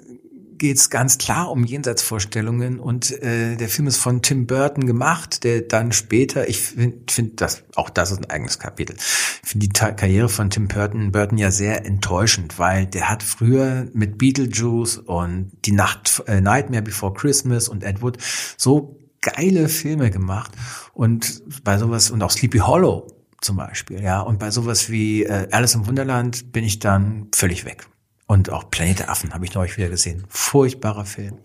geht 0.63 0.77
es 0.77 0.91
ganz 0.91 1.19
klar 1.19 1.51
um 1.51 1.65
Jenseitsvorstellungen 1.65 2.79
und 2.79 3.11
äh, 3.21 3.57
der 3.57 3.69
Film 3.69 3.89
ist 3.89 3.97
von 3.97 4.23
Tim 4.23 4.47
Burton 4.47 4.87
gemacht, 4.87 5.43
der 5.43 5.63
dann 5.63 5.91
später, 5.91 6.49
ich 6.49 6.61
finde 6.61 6.99
find 7.11 7.41
das, 7.41 7.65
auch 7.75 7.91
das 7.91 8.13
ist 8.13 8.19
ein 8.19 8.31
eigenes 8.31 8.61
Kapitel, 8.61 8.95
ich 8.97 9.49
finde 9.49 9.67
die 9.67 9.73
Karriere 9.73 10.29
von 10.29 10.51
Tim 10.51 10.69
Burton, 10.69 11.11
Burton 11.11 11.37
ja 11.37 11.51
sehr 11.51 11.85
enttäuschend, 11.85 12.61
weil 12.61 12.87
der 12.87 13.11
hat 13.11 13.25
früher 13.25 13.89
mit 13.93 14.19
Beetlejuice 14.19 14.99
und 14.99 15.51
die 15.65 15.73
Nacht, 15.73 16.23
äh, 16.29 16.41
Nightmare 16.41 16.83
Before 16.83 17.13
Christmas 17.13 17.69
und 17.69 17.83
Ed 17.83 18.01
Wood 18.01 18.19
so 18.57 19.01
geile 19.21 19.69
Filme 19.69 20.13
gemacht 20.13 20.53
und 20.95 21.43
bei 21.65 21.77
sowas 21.77 22.13
und 22.13 22.23
auch 22.23 22.31
Sleepy 22.31 22.59
Hollow 22.59 23.09
zum 23.41 23.57
Beispiel, 23.57 24.01
ja. 24.01 24.21
Und 24.21 24.39
bei 24.39 24.53
sowas 24.53 24.91
wie 24.91 25.25
äh, 25.25 25.49
Alice 25.51 25.75
im 25.75 25.89
Wunderland 25.89 26.53
bin 26.53 26.63
ich 26.63 26.79
dann 26.79 27.27
völlig 27.35 27.65
weg. 27.65 27.89
Und 28.33 28.49
auch 28.49 28.71
Planet 28.71 29.01
der 29.01 29.11
Affen 29.11 29.35
habe 29.35 29.45
ich 29.45 29.53
neulich 29.53 29.77
wieder 29.77 29.91
gesehen. 29.91 30.25
Furchtbarer 30.31 31.05
Film. 31.05 31.37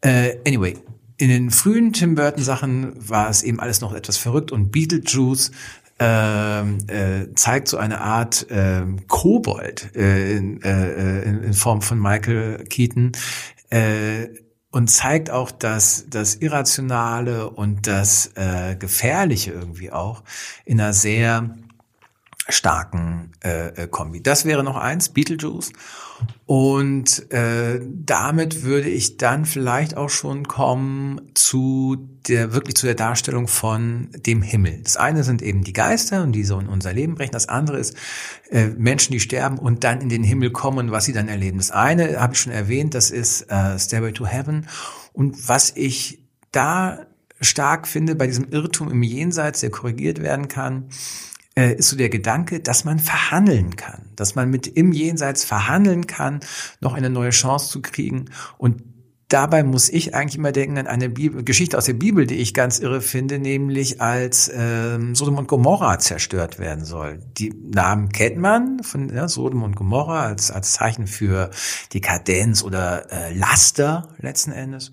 Äh, 0.00 0.38
anyway, 0.46 0.74
in 1.18 1.28
den 1.28 1.50
frühen 1.50 1.92
Tim 1.92 2.14
Burton 2.14 2.42
Sachen 2.42 2.94
war 2.96 3.28
es 3.28 3.42
eben 3.42 3.60
alles 3.60 3.82
noch 3.82 3.92
etwas 3.92 4.16
verrückt 4.16 4.50
und 4.50 4.72
Beetlejuice 4.72 5.50
äh, 6.00 6.60
äh, 6.60 7.34
zeigt 7.34 7.68
so 7.68 7.76
eine 7.76 8.00
Art 8.00 8.50
äh, 8.50 8.86
Kobold 9.06 9.94
äh, 9.94 10.38
in, 10.38 10.62
äh, 10.62 11.24
in, 11.24 11.52
Form 11.52 11.82
von 11.82 11.98
Michael 12.00 12.64
Keaton 12.70 13.12
äh, 13.68 14.28
und 14.70 14.88
zeigt 14.88 15.28
auch 15.28 15.50
das, 15.50 16.06
das 16.08 16.36
Irrationale 16.36 17.50
und 17.50 17.86
das 17.86 18.30
äh, 18.34 18.76
Gefährliche 18.76 19.52
irgendwie 19.52 19.92
auch 19.92 20.22
in 20.64 20.80
einer 20.80 20.94
sehr 20.94 21.54
starken 22.48 23.32
äh, 23.40 23.88
Kombi. 23.88 24.22
Das 24.22 24.46
wäre 24.46 24.64
noch 24.64 24.76
eins, 24.76 25.10
Beetlejuice. 25.10 25.70
Und 26.46 27.30
äh, 27.32 27.80
damit 27.82 28.62
würde 28.62 28.88
ich 28.88 29.16
dann 29.16 29.46
vielleicht 29.46 29.96
auch 29.96 30.10
schon 30.10 30.46
kommen 30.46 31.20
zu 31.34 32.08
der 32.28 32.52
wirklich 32.52 32.76
zu 32.76 32.86
der 32.86 32.94
Darstellung 32.94 33.48
von 33.48 34.08
dem 34.14 34.42
Himmel. 34.42 34.80
Das 34.82 34.96
eine 34.96 35.24
sind 35.24 35.42
eben 35.42 35.64
die 35.64 35.72
Geister 35.72 36.22
und 36.22 36.32
die 36.32 36.44
so 36.44 36.58
in 36.58 36.68
unser 36.68 36.92
Leben 36.92 37.14
brechen. 37.14 37.32
Das 37.32 37.48
andere 37.48 37.78
ist 37.78 37.96
äh, 38.50 38.68
Menschen, 38.68 39.12
die 39.12 39.20
sterben 39.20 39.58
und 39.58 39.84
dann 39.84 40.00
in 40.00 40.08
den 40.08 40.24
Himmel 40.24 40.50
kommen, 40.50 40.90
was 40.90 41.04
sie 41.04 41.12
dann 41.12 41.28
erleben. 41.28 41.58
Das 41.58 41.70
eine 41.70 42.20
habe 42.20 42.34
ich 42.34 42.40
schon 42.40 42.52
erwähnt, 42.52 42.94
das 42.94 43.10
ist 43.10 43.50
äh, 43.50 43.78
Stairway 43.78 44.12
to 44.12 44.26
Heaven. 44.26 44.66
Und 45.12 45.48
was 45.48 45.72
ich 45.74 46.24
da 46.52 47.06
stark 47.40 47.86
finde 47.86 48.14
bei 48.14 48.26
diesem 48.26 48.50
Irrtum 48.50 48.90
im 48.90 49.02
Jenseits, 49.02 49.60
der 49.60 49.70
korrigiert 49.70 50.22
werden 50.22 50.48
kann, 50.48 50.88
äh, 51.56 51.74
ist 51.74 51.88
so 51.88 51.96
der 51.96 52.08
Gedanke, 52.08 52.60
dass 52.60 52.84
man 52.84 52.98
verhandeln 52.98 53.76
kann, 53.76 54.10
dass 54.16 54.34
man 54.34 54.50
mit 54.50 54.66
im 54.66 54.92
Jenseits 54.92 55.44
verhandeln 55.44 56.06
kann, 56.06 56.40
noch 56.80 56.94
eine 56.94 57.10
neue 57.10 57.30
Chance 57.30 57.70
zu 57.70 57.82
kriegen 57.82 58.26
und 58.58 58.82
Dabei 59.28 59.64
muss 59.64 59.88
ich 59.88 60.14
eigentlich 60.14 60.36
immer 60.36 60.52
denken 60.52 60.76
an 60.76 60.86
eine 60.86 61.08
Bibel, 61.08 61.42
Geschichte 61.44 61.78
aus 61.78 61.86
der 61.86 61.94
Bibel, 61.94 62.26
die 62.26 62.36
ich 62.36 62.52
ganz 62.52 62.78
irre 62.78 63.00
finde, 63.00 63.38
nämlich 63.38 64.00
als 64.00 64.50
ähm, 64.54 65.14
Sodom 65.14 65.38
und 65.38 65.48
Gomorra 65.48 65.98
zerstört 65.98 66.58
werden 66.58 66.84
soll. 66.84 67.20
Die 67.38 67.52
Namen 67.52 68.10
kennt 68.10 68.36
man 68.36 68.82
von 68.82 69.12
ja, 69.12 69.26
Sodom 69.26 69.62
und 69.62 69.76
Gomorra 69.76 70.24
als, 70.24 70.50
als 70.50 70.74
Zeichen 70.74 71.06
für 71.06 71.50
Dekadenz 71.94 72.62
oder 72.62 73.10
äh, 73.10 73.32
Laster 73.34 74.08
letzten 74.18 74.52
Endes. 74.52 74.92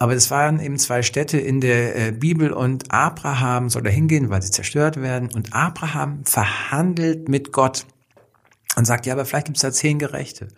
Aber 0.00 0.14
es 0.14 0.30
waren 0.30 0.60
eben 0.60 0.78
zwei 0.78 1.02
Städte 1.02 1.38
in 1.38 1.60
der 1.60 1.94
äh, 1.94 2.10
Bibel 2.10 2.54
und 2.54 2.90
Abraham 2.90 3.68
soll 3.68 3.82
da 3.82 3.90
hingehen, 3.90 4.30
weil 4.30 4.40
sie 4.40 4.50
zerstört 4.50 5.02
werden. 5.02 5.28
Und 5.34 5.52
Abraham 5.52 6.24
verhandelt 6.24 7.28
mit 7.28 7.52
Gott 7.52 7.84
und 8.76 8.86
sagt, 8.86 9.04
ja, 9.04 9.12
aber 9.12 9.26
vielleicht 9.26 9.48
gibt 9.48 9.58
es 9.58 9.62
da 9.62 9.70
zehn 9.70 9.98
Gerechte. 9.98 10.48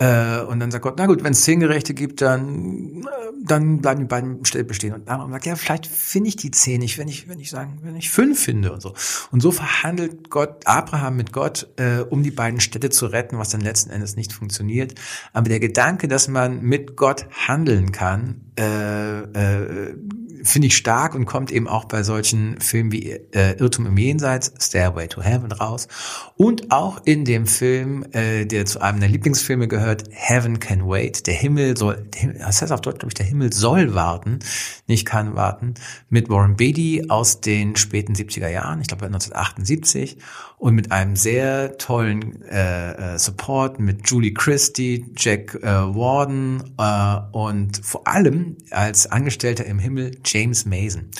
Äh, 0.00 0.42
und 0.42 0.60
dann 0.60 0.70
sagt 0.70 0.84
Gott, 0.84 0.94
na 0.96 1.06
gut, 1.06 1.24
wenn 1.24 1.32
es 1.32 1.42
zehn 1.42 1.58
Gerechte 1.58 1.92
gibt, 1.92 2.20
dann, 2.20 3.02
äh, 3.02 3.04
dann 3.44 3.80
bleiben 3.80 4.00
die 4.00 4.06
beiden 4.06 4.40
bestehen. 4.40 4.94
Und 4.94 5.08
Abraham 5.08 5.32
sagt, 5.32 5.46
ja, 5.46 5.56
vielleicht 5.56 5.88
finde 5.88 6.28
ich 6.28 6.36
die 6.36 6.52
zehn 6.52 6.78
nicht, 6.78 6.98
wenn 6.98 7.08
ich, 7.08 7.28
wenn 7.28 7.40
ich 7.40 7.50
sagen, 7.50 7.80
wenn 7.82 7.96
ich 7.96 8.08
fünf 8.08 8.40
finde 8.40 8.72
und 8.72 8.80
so. 8.80 8.94
Und 9.32 9.40
so 9.40 9.50
verhandelt 9.50 10.30
Gott, 10.30 10.66
Abraham 10.66 11.16
mit 11.16 11.32
Gott, 11.32 11.66
äh, 11.78 12.00
um 12.00 12.22
die 12.22 12.30
beiden 12.30 12.60
Städte 12.60 12.90
zu 12.90 13.06
retten, 13.06 13.38
was 13.38 13.48
dann 13.48 13.60
letzten 13.60 13.90
Endes 13.90 14.14
nicht 14.14 14.32
funktioniert. 14.32 14.94
Aber 15.32 15.48
der 15.48 15.58
Gedanke, 15.58 16.06
dass 16.06 16.28
man 16.28 16.62
mit 16.62 16.96
Gott 16.96 17.26
handeln 17.30 17.90
kann, 17.90 18.52
äh, 18.56 19.18
äh, 19.22 19.96
finde 20.42 20.68
ich 20.68 20.76
stark 20.76 21.14
und 21.14 21.26
kommt 21.26 21.50
eben 21.50 21.68
auch 21.68 21.84
bei 21.84 22.02
solchen 22.02 22.60
Filmen 22.60 22.92
wie 22.92 23.10
äh, 23.10 23.58
Irrtum 23.58 23.86
im 23.86 23.96
Jenseits, 23.96 24.52
Stairway 24.60 25.08
to 25.08 25.22
Heaven 25.22 25.52
raus. 25.52 25.88
Und 26.36 26.70
auch 26.70 27.00
in 27.04 27.24
dem 27.24 27.46
Film, 27.46 28.04
äh, 28.12 28.44
der 28.46 28.66
zu 28.66 28.80
einem 28.80 29.00
der 29.00 29.08
Lieblingsfilme 29.08 29.68
gehört, 29.68 30.04
Heaven 30.10 30.60
Can 30.60 30.88
Wait, 30.88 31.26
der 31.26 31.34
Himmel 31.34 31.76
soll, 31.76 32.06
das 32.38 32.62
heißt 32.62 32.72
auf 32.72 32.80
Deutsch 32.80 32.98
glaube 32.98 33.10
ich, 33.10 33.14
der 33.14 33.26
Himmel 33.26 33.52
soll 33.52 33.94
warten, 33.94 34.38
nicht 34.86 35.06
kann 35.06 35.34
warten, 35.34 35.74
mit 36.08 36.28
Warren 36.28 36.56
Beatty 36.56 37.06
aus 37.08 37.40
den 37.40 37.76
späten 37.76 38.14
70er 38.14 38.48
Jahren, 38.48 38.80
ich 38.80 38.88
glaube 38.88 39.06
1978 39.06 40.18
und 40.58 40.74
mit 40.74 40.90
einem 40.90 41.14
sehr 41.14 41.78
tollen 41.78 42.42
äh, 42.42 43.14
äh, 43.14 43.18
Support 43.18 43.78
mit 43.78 44.10
Julie 44.10 44.34
Christie, 44.34 45.06
Jack 45.16 45.54
äh, 45.54 45.66
Warden 45.66 46.74
äh, 46.76 47.20
und 47.30 47.84
vor 47.84 48.08
allem 48.08 48.56
als 48.70 49.06
Angestellter 49.06 49.64
im 49.66 49.78
Himmel 49.78 50.18
James 50.24 50.64
Mason. 50.64 51.10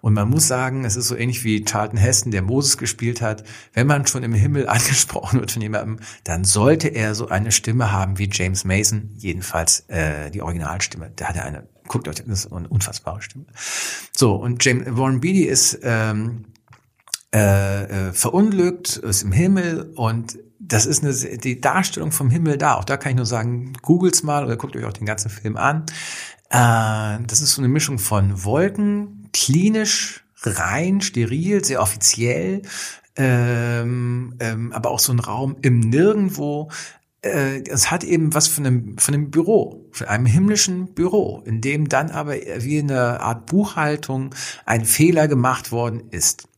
Und 0.00 0.14
man 0.14 0.30
muss 0.30 0.46
sagen, 0.46 0.84
es 0.84 0.96
ist 0.96 1.08
so 1.08 1.16
ähnlich 1.16 1.44
wie 1.44 1.64
Charlton 1.64 1.98
Heston, 1.98 2.32
der 2.32 2.40
Moses 2.40 2.78
gespielt 2.78 3.20
hat. 3.20 3.44
Wenn 3.74 3.86
man 3.86 4.06
schon 4.06 4.22
im 4.22 4.32
Himmel 4.32 4.66
angesprochen 4.68 5.40
wird 5.40 5.50
von 5.50 5.62
jemandem, 5.62 5.98
dann 6.24 6.44
sollte 6.44 6.88
er 6.88 7.14
so 7.14 7.28
eine 7.28 7.52
Stimme 7.52 7.92
haben 7.92 8.18
wie 8.18 8.30
James 8.32 8.64
Mason, 8.64 9.10
jedenfalls 9.18 9.80
äh, 9.88 10.30
die 10.30 10.40
Originalstimme. 10.40 11.12
Da 11.16 11.26
hat 11.26 11.36
er 11.36 11.44
eine, 11.44 11.68
guckt 11.86 12.08
euch, 12.08 12.16
das 12.16 12.26
ist 12.46 12.52
eine 12.52 12.68
unfassbare 12.68 13.20
Stimme. 13.20 13.44
So, 14.16 14.36
und 14.36 14.64
James, 14.64 14.86
Warren 14.96 15.20
Beatty 15.20 15.44
ist 15.44 15.80
ähm, 15.82 16.46
äh, 17.34 18.08
äh, 18.08 18.12
verunglückt, 18.12 18.96
ist 18.96 19.22
im 19.22 19.32
Himmel 19.32 19.92
und 19.94 20.38
das 20.58 20.86
ist 20.86 21.02
eine, 21.02 21.12
die 21.38 21.60
Darstellung 21.60 22.12
vom 22.12 22.30
Himmel 22.30 22.56
da. 22.56 22.74
Auch 22.74 22.84
da 22.84 22.96
kann 22.96 23.10
ich 23.10 23.16
nur 23.16 23.26
sagen, 23.26 23.72
googelt's 23.82 24.22
mal 24.22 24.44
oder 24.44 24.56
guckt 24.56 24.76
euch 24.76 24.84
auch 24.84 24.92
den 24.92 25.06
ganzen 25.06 25.30
Film 25.30 25.56
an. 25.56 25.84
Äh, 26.50 27.24
das 27.26 27.40
ist 27.40 27.52
so 27.52 27.60
eine 27.60 27.68
Mischung 27.68 27.98
von 27.98 28.44
Wolken, 28.44 29.28
klinisch, 29.32 30.24
rein, 30.42 31.00
steril, 31.00 31.64
sehr 31.64 31.82
offiziell, 31.82 32.62
ähm, 33.16 34.34
ähm, 34.40 34.72
aber 34.72 34.90
auch 34.90 34.98
so 34.98 35.12
ein 35.12 35.20
Raum 35.20 35.56
im 35.62 35.80
Nirgendwo. 35.80 36.70
Äh, 37.22 37.62
es 37.68 37.90
hat 37.90 38.04
eben 38.04 38.34
was 38.34 38.46
von 38.46 38.66
einem, 38.66 38.98
von 38.98 39.14
einem 39.14 39.30
Büro, 39.30 39.88
von 39.92 40.06
einem 40.06 40.26
himmlischen 40.26 40.94
Büro, 40.94 41.42
in 41.44 41.60
dem 41.60 41.88
dann 41.88 42.10
aber 42.10 42.34
wie 42.34 42.78
eine 42.78 43.20
Art 43.20 43.46
Buchhaltung 43.46 44.34
ein 44.64 44.84
Fehler 44.84 45.28
gemacht 45.28 45.72
worden 45.72 46.04
ist. 46.10 46.48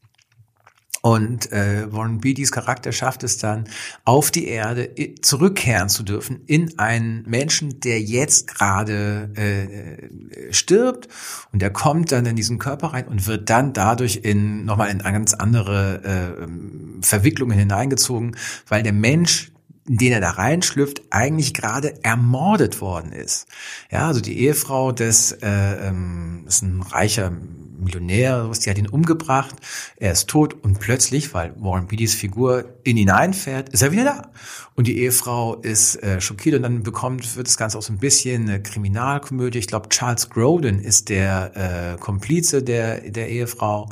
Und 1.00 1.52
äh, 1.52 1.92
Warren 1.92 2.20
Beatty's 2.20 2.50
Charakter 2.50 2.92
schafft 2.92 3.22
es 3.22 3.38
dann, 3.38 3.68
auf 4.04 4.30
die 4.30 4.48
Erde 4.48 4.90
zurückkehren 5.22 5.88
zu 5.88 6.02
dürfen 6.02 6.40
in 6.46 6.78
einen 6.78 7.24
Menschen, 7.28 7.80
der 7.80 8.00
jetzt 8.00 8.48
gerade 8.48 9.30
äh, 9.34 10.52
stirbt. 10.52 11.08
Und 11.52 11.62
der 11.62 11.70
kommt 11.70 12.12
dann 12.12 12.26
in 12.26 12.36
diesen 12.36 12.58
Körper 12.58 12.88
rein 12.88 13.06
und 13.06 13.26
wird 13.26 13.48
dann 13.48 13.72
dadurch 13.72 14.20
in 14.22 14.64
nochmal 14.64 14.90
in 14.90 14.98
ganz 14.98 15.34
andere 15.34 16.38
äh, 16.42 17.02
Verwicklungen 17.02 17.58
hineingezogen, 17.58 18.36
weil 18.68 18.82
der 18.82 18.92
Mensch 18.92 19.52
in 19.88 19.96
den 19.96 20.12
er 20.12 20.20
da 20.20 20.30
reinschlüpft, 20.30 21.00
eigentlich 21.10 21.54
gerade 21.54 22.04
ermordet 22.04 22.80
worden 22.80 23.10
ist. 23.10 23.46
Ja, 23.90 24.06
also 24.06 24.20
die 24.20 24.38
Ehefrau 24.38 24.92
des 24.92 25.32
äh, 25.32 25.88
ähm, 25.88 26.44
ist 26.46 26.62
ein 26.62 26.82
reicher 26.82 27.32
Millionär, 27.78 28.48
was 28.48 28.60
die 28.60 28.70
hat 28.70 28.78
ihn 28.78 28.88
umgebracht, 28.88 29.56
er 29.96 30.12
ist 30.12 30.28
tot 30.28 30.54
und 30.62 30.80
plötzlich, 30.80 31.34
weil 31.34 31.54
Warren 31.56 31.86
Beattys 31.86 32.14
Figur 32.14 32.64
in 32.84 32.96
ihn 32.96 33.10
einfährt, 33.10 33.68
ist 33.70 33.82
er 33.82 33.92
wieder 33.92 34.04
da. 34.04 34.32
Und 34.74 34.86
die 34.86 34.98
Ehefrau 34.98 35.56
ist 35.56 35.96
äh, 36.02 36.20
schockiert 36.20 36.56
und 36.56 36.62
dann 36.62 36.82
bekommt, 36.82 37.36
wird 37.36 37.46
das 37.46 37.56
Ganze 37.56 37.78
auch 37.78 37.82
so 37.82 37.92
ein 37.92 37.98
bisschen 37.98 38.48
eine 38.48 38.62
Kriminalkomödie. 38.62 39.58
Ich 39.58 39.66
glaube, 39.66 39.88
Charles 39.88 40.30
Grodin 40.30 40.78
ist 40.80 41.08
der 41.08 41.96
äh, 41.96 41.98
Komplize 41.98 42.62
der, 42.62 43.10
der 43.10 43.28
Ehefrau. 43.28 43.88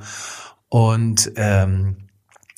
Und 0.69 1.33
ähm, 1.37 2.06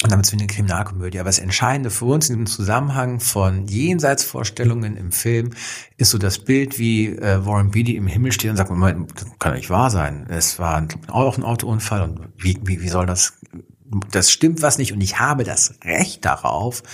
und 0.04 0.12
damit 0.12 0.26
sind 0.26 0.38
wir 0.38 0.44
eine 0.44 0.54
Kriminalkomödie. 0.54 1.18
Aber 1.18 1.28
das 1.28 1.40
Entscheidende 1.40 1.90
für 1.90 2.04
uns 2.04 2.28
in 2.28 2.36
diesem 2.36 2.46
Zusammenhang 2.46 3.18
von 3.18 3.66
Jenseitsvorstellungen 3.66 4.96
im 4.96 5.10
Film 5.10 5.50
ist 5.96 6.10
so 6.10 6.18
das 6.18 6.38
Bild, 6.38 6.78
wie 6.78 7.08
äh, 7.08 7.44
Warren 7.44 7.72
Beatty 7.72 7.96
im 7.96 8.06
Himmel 8.06 8.30
steht 8.30 8.50
und 8.50 8.56
sagt, 8.56 8.70
Moment, 8.70 9.10
das 9.16 9.26
kann 9.40 9.54
nicht 9.54 9.70
wahr 9.70 9.90
sein. 9.90 10.26
Es 10.28 10.60
war 10.60 10.86
auch 11.08 11.36
ein 11.36 11.42
Autounfall 11.42 12.02
und 12.02 12.20
wie, 12.36 12.60
wie, 12.62 12.80
wie 12.80 12.88
soll 12.88 13.06
das, 13.06 13.40
das 14.12 14.30
stimmt 14.30 14.62
was 14.62 14.78
nicht 14.78 14.92
und 14.92 15.00
ich 15.00 15.18
habe 15.18 15.42
das 15.42 15.74
Recht 15.82 16.24
darauf, 16.24 16.84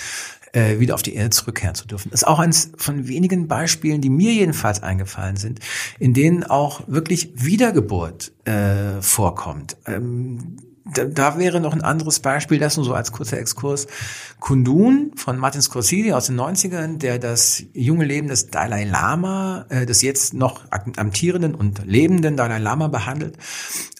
äh, 0.53 0.79
wieder 0.79 0.95
auf 0.95 1.03
die 1.03 1.15
Erde 1.15 1.31
zurückkehren 1.31 1.75
zu 1.75 1.87
dürfen. 1.87 2.11
Das 2.11 2.23
ist 2.23 2.27
auch 2.27 2.39
eines 2.39 2.71
von 2.79 3.07
wenigen 3.07 3.49
Beispielen, 3.49 4.01
die 4.01 4.09
mir 4.09 4.33
jedenfalls 4.33 4.83
eingefallen 4.83 5.37
sind, 5.37 5.61
in 5.99 6.15
denen 6.15 6.43
auch 6.43 6.81
wirklich 6.87 7.33
Wiedergeburt 7.35 8.33
äh, 8.47 9.03
vorkommt. 9.03 9.77
Ähm, 9.85 10.57
da, 10.85 11.05
da 11.05 11.39
wäre 11.39 11.61
noch 11.61 11.73
ein 11.73 11.83
anderes 11.83 12.21
Beispiel, 12.21 12.59
das 12.59 12.77
nur 12.77 12.85
so 12.85 12.95
als 12.95 13.11
kurzer 13.11 13.39
Exkurs. 13.39 13.87
Kundun 14.39 15.13
von 15.17 15.39
Martin 15.39 15.63
Scorsese 15.63 16.15
aus 16.15 16.27
den 16.27 16.39
90ern, 16.39 16.99
der 16.99 17.19
das 17.19 17.63
junge 17.73 18.05
Leben 18.05 18.29
des 18.29 18.49
Dalai 18.49 18.85
Lama, 18.85 19.65
äh, 19.71 19.87
des 19.87 20.03
jetzt 20.03 20.35
noch 20.35 20.61
amtierenden 20.71 21.55
und 21.55 21.87
lebenden 21.87 22.37
Dalai 22.37 22.59
Lama 22.59 22.89
behandelt. 22.89 23.39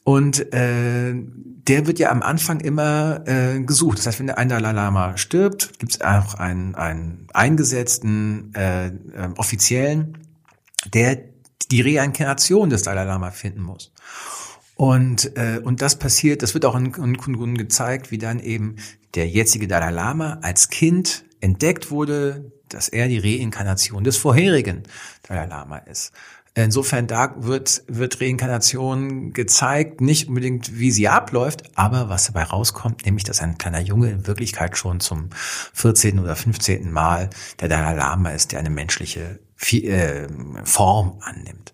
Und 0.05 0.53
äh, 0.53 1.15
der 1.15 1.87
wird 1.87 1.99
ja 1.99 2.11
am 2.11 2.21
Anfang 2.23 2.61
immer 2.61 3.27
äh, 3.27 3.61
gesucht. 3.61 3.99
Das 3.99 4.07
heißt, 4.07 4.21
wenn 4.21 4.31
ein 4.31 4.51
Dalai 4.51 4.73
Lama 4.73 5.17
stirbt, 5.17 5.79
gibt 5.79 5.93
es 5.93 6.01
auch 6.03 6.35
einen, 6.35 6.75
einen 6.75 7.29
eingesetzten 7.33 8.53
äh, 8.55 8.89
äh, 8.89 8.91
Offiziellen, 9.39 10.19
der 10.93 11.19
die 11.71 11.81
Reinkarnation 11.81 12.69
des 12.69 12.83
Dalai 12.83 13.05
Lama 13.05 13.31
finden 13.31 13.63
muss. 13.63 13.91
Und, 14.77 15.37
äh, 15.37 15.61
und 15.63 15.83
das 15.83 15.99
passiert, 15.99 16.43
das 16.43 16.55
wird 16.55 16.65
auch 16.65 16.75
in, 16.75 16.93
in 16.95 17.17
Kungun 17.17 17.57
gezeigt, 17.57 18.11
wie 18.11 18.19
dann 18.19 18.41
eben 18.41 18.77
der 19.15 19.29
jetzige 19.29 19.69
Dalai 19.69 19.91
Lama 19.91 20.39
als 20.43 20.69
Kind 20.69 21.25
entdeckt 21.41 21.91
wurde, 21.91 22.51
dass 22.69 22.89
er 22.89 23.07
die 23.09 23.19
Reinkarnation 23.19 24.03
des 24.03 24.17
vorherigen 24.17 24.83
Dalai 25.23 25.47
Lama 25.47 25.79
ist. 25.79 26.13
Insofern 26.57 27.09
da 27.09 27.35
wird, 27.37 27.83
wird 27.89 28.21
Reinkarnation 28.21 29.33
gezeigt, 29.33 30.01
nicht 30.01 30.29
unbedingt 30.29 30.79
wie 30.79 30.93
sie 30.93 31.09
abläuft, 31.09 31.63
aber 31.75 32.09
was 32.09 32.27
dabei 32.27 32.45
rauskommt, 32.45 33.05
nämlich 33.05 33.25
dass 33.25 33.41
ein 33.41 33.59
kleiner 33.59 33.81
Junge 33.81 34.11
in 34.11 34.27
Wirklichkeit 34.29 34.79
schon 34.79 35.01
zum 35.01 35.31
14. 35.73 36.21
oder 36.21 36.37
15. 36.37 36.93
Mal 36.93 37.31
der 37.61 37.69
Dalai 37.69 37.95
Lama 37.95 38.31
ist, 38.31 38.53
der 38.53 38.61
eine 38.61 38.71
menschliche 38.71 39.41
äh, 39.73 40.29
Form 40.65 41.19
annimmt. 41.23 41.73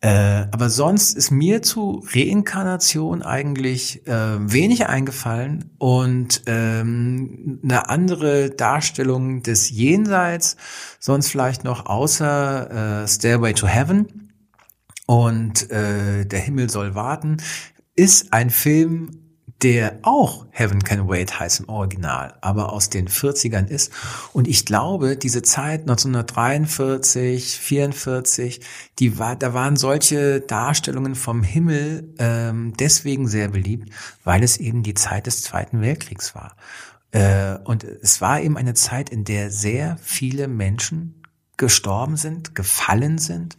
Äh, 0.00 0.46
aber 0.52 0.70
sonst 0.70 1.16
ist 1.16 1.32
mir 1.32 1.60
zu 1.60 2.04
Reinkarnation 2.14 3.22
eigentlich 3.22 4.06
äh, 4.06 4.38
wenig 4.38 4.86
eingefallen 4.86 5.72
und 5.78 6.42
ähm, 6.46 7.58
eine 7.64 7.88
andere 7.88 8.50
Darstellung 8.50 9.42
des 9.42 9.70
Jenseits, 9.70 10.56
sonst 11.00 11.30
vielleicht 11.30 11.64
noch 11.64 11.86
außer 11.86 13.02
äh, 13.02 13.08
Stairway 13.08 13.54
to 13.54 13.66
Heaven 13.66 14.30
und 15.06 15.68
äh, 15.72 16.24
Der 16.26 16.40
Himmel 16.40 16.70
soll 16.70 16.94
warten, 16.94 17.38
ist 17.96 18.32
ein 18.32 18.50
Film, 18.50 19.27
der 19.62 19.98
auch 20.02 20.46
Heaven 20.50 20.84
Can 20.84 21.08
Wait 21.08 21.40
heißt 21.40 21.60
im 21.60 21.68
Original, 21.68 22.34
aber 22.40 22.72
aus 22.72 22.90
den 22.90 23.08
40ern 23.08 23.66
ist. 23.66 23.92
Und 24.32 24.46
ich 24.46 24.64
glaube, 24.64 25.16
diese 25.16 25.42
Zeit 25.42 25.80
1943, 25.80 27.58
44, 27.58 28.60
die 29.00 29.18
war, 29.18 29.34
da 29.34 29.54
waren 29.54 29.76
solche 29.76 30.40
Darstellungen 30.40 31.16
vom 31.16 31.42
Himmel 31.42 32.14
ähm, 32.18 32.74
deswegen 32.78 33.26
sehr 33.26 33.48
beliebt, 33.48 33.92
weil 34.22 34.44
es 34.44 34.58
eben 34.58 34.84
die 34.84 34.94
Zeit 34.94 35.26
des 35.26 35.42
Zweiten 35.42 35.80
Weltkriegs 35.80 36.36
war. 36.36 36.54
Äh, 37.10 37.58
und 37.64 37.82
es 37.82 38.20
war 38.20 38.40
eben 38.40 38.56
eine 38.56 38.74
Zeit, 38.74 39.10
in 39.10 39.24
der 39.24 39.50
sehr 39.50 39.98
viele 40.00 40.46
Menschen 40.46 41.22
gestorben 41.56 42.16
sind, 42.16 42.54
gefallen 42.54 43.18
sind, 43.18 43.58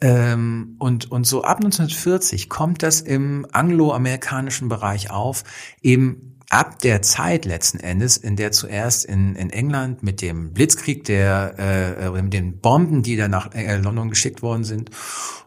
ähm, 0.00 0.76
und, 0.78 1.10
und 1.10 1.26
so 1.26 1.42
ab 1.42 1.58
1940 1.58 2.48
kommt 2.48 2.82
das 2.82 3.00
im 3.00 3.46
angloamerikanischen 3.52 4.68
Bereich 4.68 5.10
auf, 5.10 5.44
eben 5.82 6.34
ab 6.50 6.78
der 6.80 7.02
Zeit 7.02 7.44
letzten 7.44 7.80
Endes, 7.80 8.16
in 8.16 8.36
der 8.36 8.52
zuerst 8.52 9.04
in, 9.04 9.34
in 9.34 9.50
England 9.50 10.02
mit 10.02 10.22
dem 10.22 10.52
Blitzkrieg, 10.52 11.04
der 11.04 11.54
äh, 11.58 12.06
äh 12.06 12.22
mit 12.22 12.32
den 12.32 12.60
Bomben, 12.60 13.02
die 13.02 13.16
da 13.16 13.28
nach 13.28 13.54
äh, 13.54 13.76
London 13.76 14.10
geschickt 14.10 14.42
worden 14.42 14.64
sind, 14.64 14.90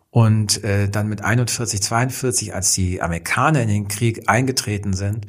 und 0.09 0.63
äh, 0.63 0.89
dann 0.89 1.07
mit 1.07 1.23
41, 1.23 1.81
42, 1.81 2.55
als 2.55 2.73
die 2.73 3.01
Amerikaner 3.01 3.61
in 3.61 3.67
den 3.67 3.87
Krieg 3.87 4.27
eingetreten 4.27 4.93
sind, 4.93 5.27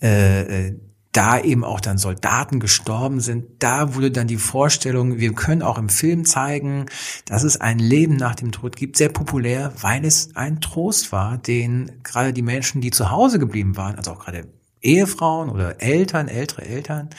äh, 0.00 0.68
äh 0.68 0.80
da 1.12 1.40
eben 1.40 1.64
auch 1.64 1.80
dann 1.80 1.98
Soldaten 1.98 2.60
gestorben 2.60 3.20
sind, 3.20 3.46
da 3.58 3.94
wurde 3.94 4.10
dann 4.10 4.28
die 4.28 4.36
Vorstellung, 4.36 5.18
wir 5.18 5.32
können 5.32 5.62
auch 5.62 5.78
im 5.78 5.88
Film 5.88 6.24
zeigen, 6.24 6.86
dass 7.26 7.42
es 7.42 7.60
ein 7.60 7.78
Leben 7.78 8.16
nach 8.16 8.36
dem 8.36 8.52
Tod 8.52 8.76
gibt, 8.76 8.96
sehr 8.96 9.08
populär, 9.08 9.72
weil 9.80 10.04
es 10.04 10.36
ein 10.36 10.60
Trost 10.60 11.10
war, 11.10 11.38
den 11.38 11.90
gerade 12.04 12.32
die 12.32 12.42
Menschen, 12.42 12.80
die 12.80 12.90
zu 12.90 13.10
Hause 13.10 13.38
geblieben 13.38 13.76
waren, 13.76 13.96
also 13.96 14.12
auch 14.12 14.20
gerade 14.20 14.46
Ehefrauen 14.82 15.50
oder 15.50 15.82
Eltern, 15.82 16.28
ältere 16.28 16.64
Eltern, 16.64 17.10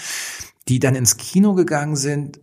die 0.67 0.79
dann 0.79 0.95
ins 0.95 1.17
Kino 1.17 1.53
gegangen 1.53 1.97
sind, 1.97 2.39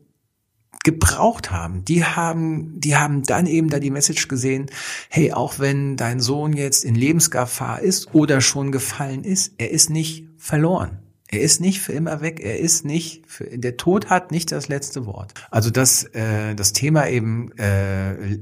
gebraucht 0.84 1.50
haben. 1.50 1.84
Die 1.84 2.04
haben, 2.04 2.78
die 2.80 2.96
haben 2.96 3.22
dann 3.22 3.46
eben 3.46 3.68
da 3.68 3.78
die 3.78 3.90
Message 3.90 4.28
gesehen, 4.28 4.70
hey, 5.08 5.32
auch 5.32 5.58
wenn 5.58 5.96
dein 5.96 6.20
Sohn 6.20 6.52
jetzt 6.52 6.84
in 6.84 6.94
Lebensgefahr 6.94 7.80
ist 7.80 8.14
oder 8.14 8.40
schon 8.40 8.70
gefallen 8.70 9.24
ist, 9.24 9.54
er 9.58 9.70
ist 9.70 9.90
nicht 9.90 10.26
verloren. 10.36 10.98
Er 11.30 11.40
ist 11.40 11.60
nicht 11.60 11.80
für 11.80 11.92
immer 11.92 12.22
weg. 12.22 12.40
Er 12.40 12.58
ist 12.58 12.84
nicht, 12.84 13.26
für, 13.26 13.44
der 13.44 13.76
Tod 13.76 14.08
hat 14.08 14.30
nicht 14.30 14.50
das 14.50 14.68
letzte 14.68 15.04
Wort. 15.04 15.34
Also 15.50 15.70
das, 15.70 16.04
äh, 16.14 16.54
das 16.54 16.72
Thema 16.72 17.06
eben, 17.08 17.52
äh, 17.58 18.38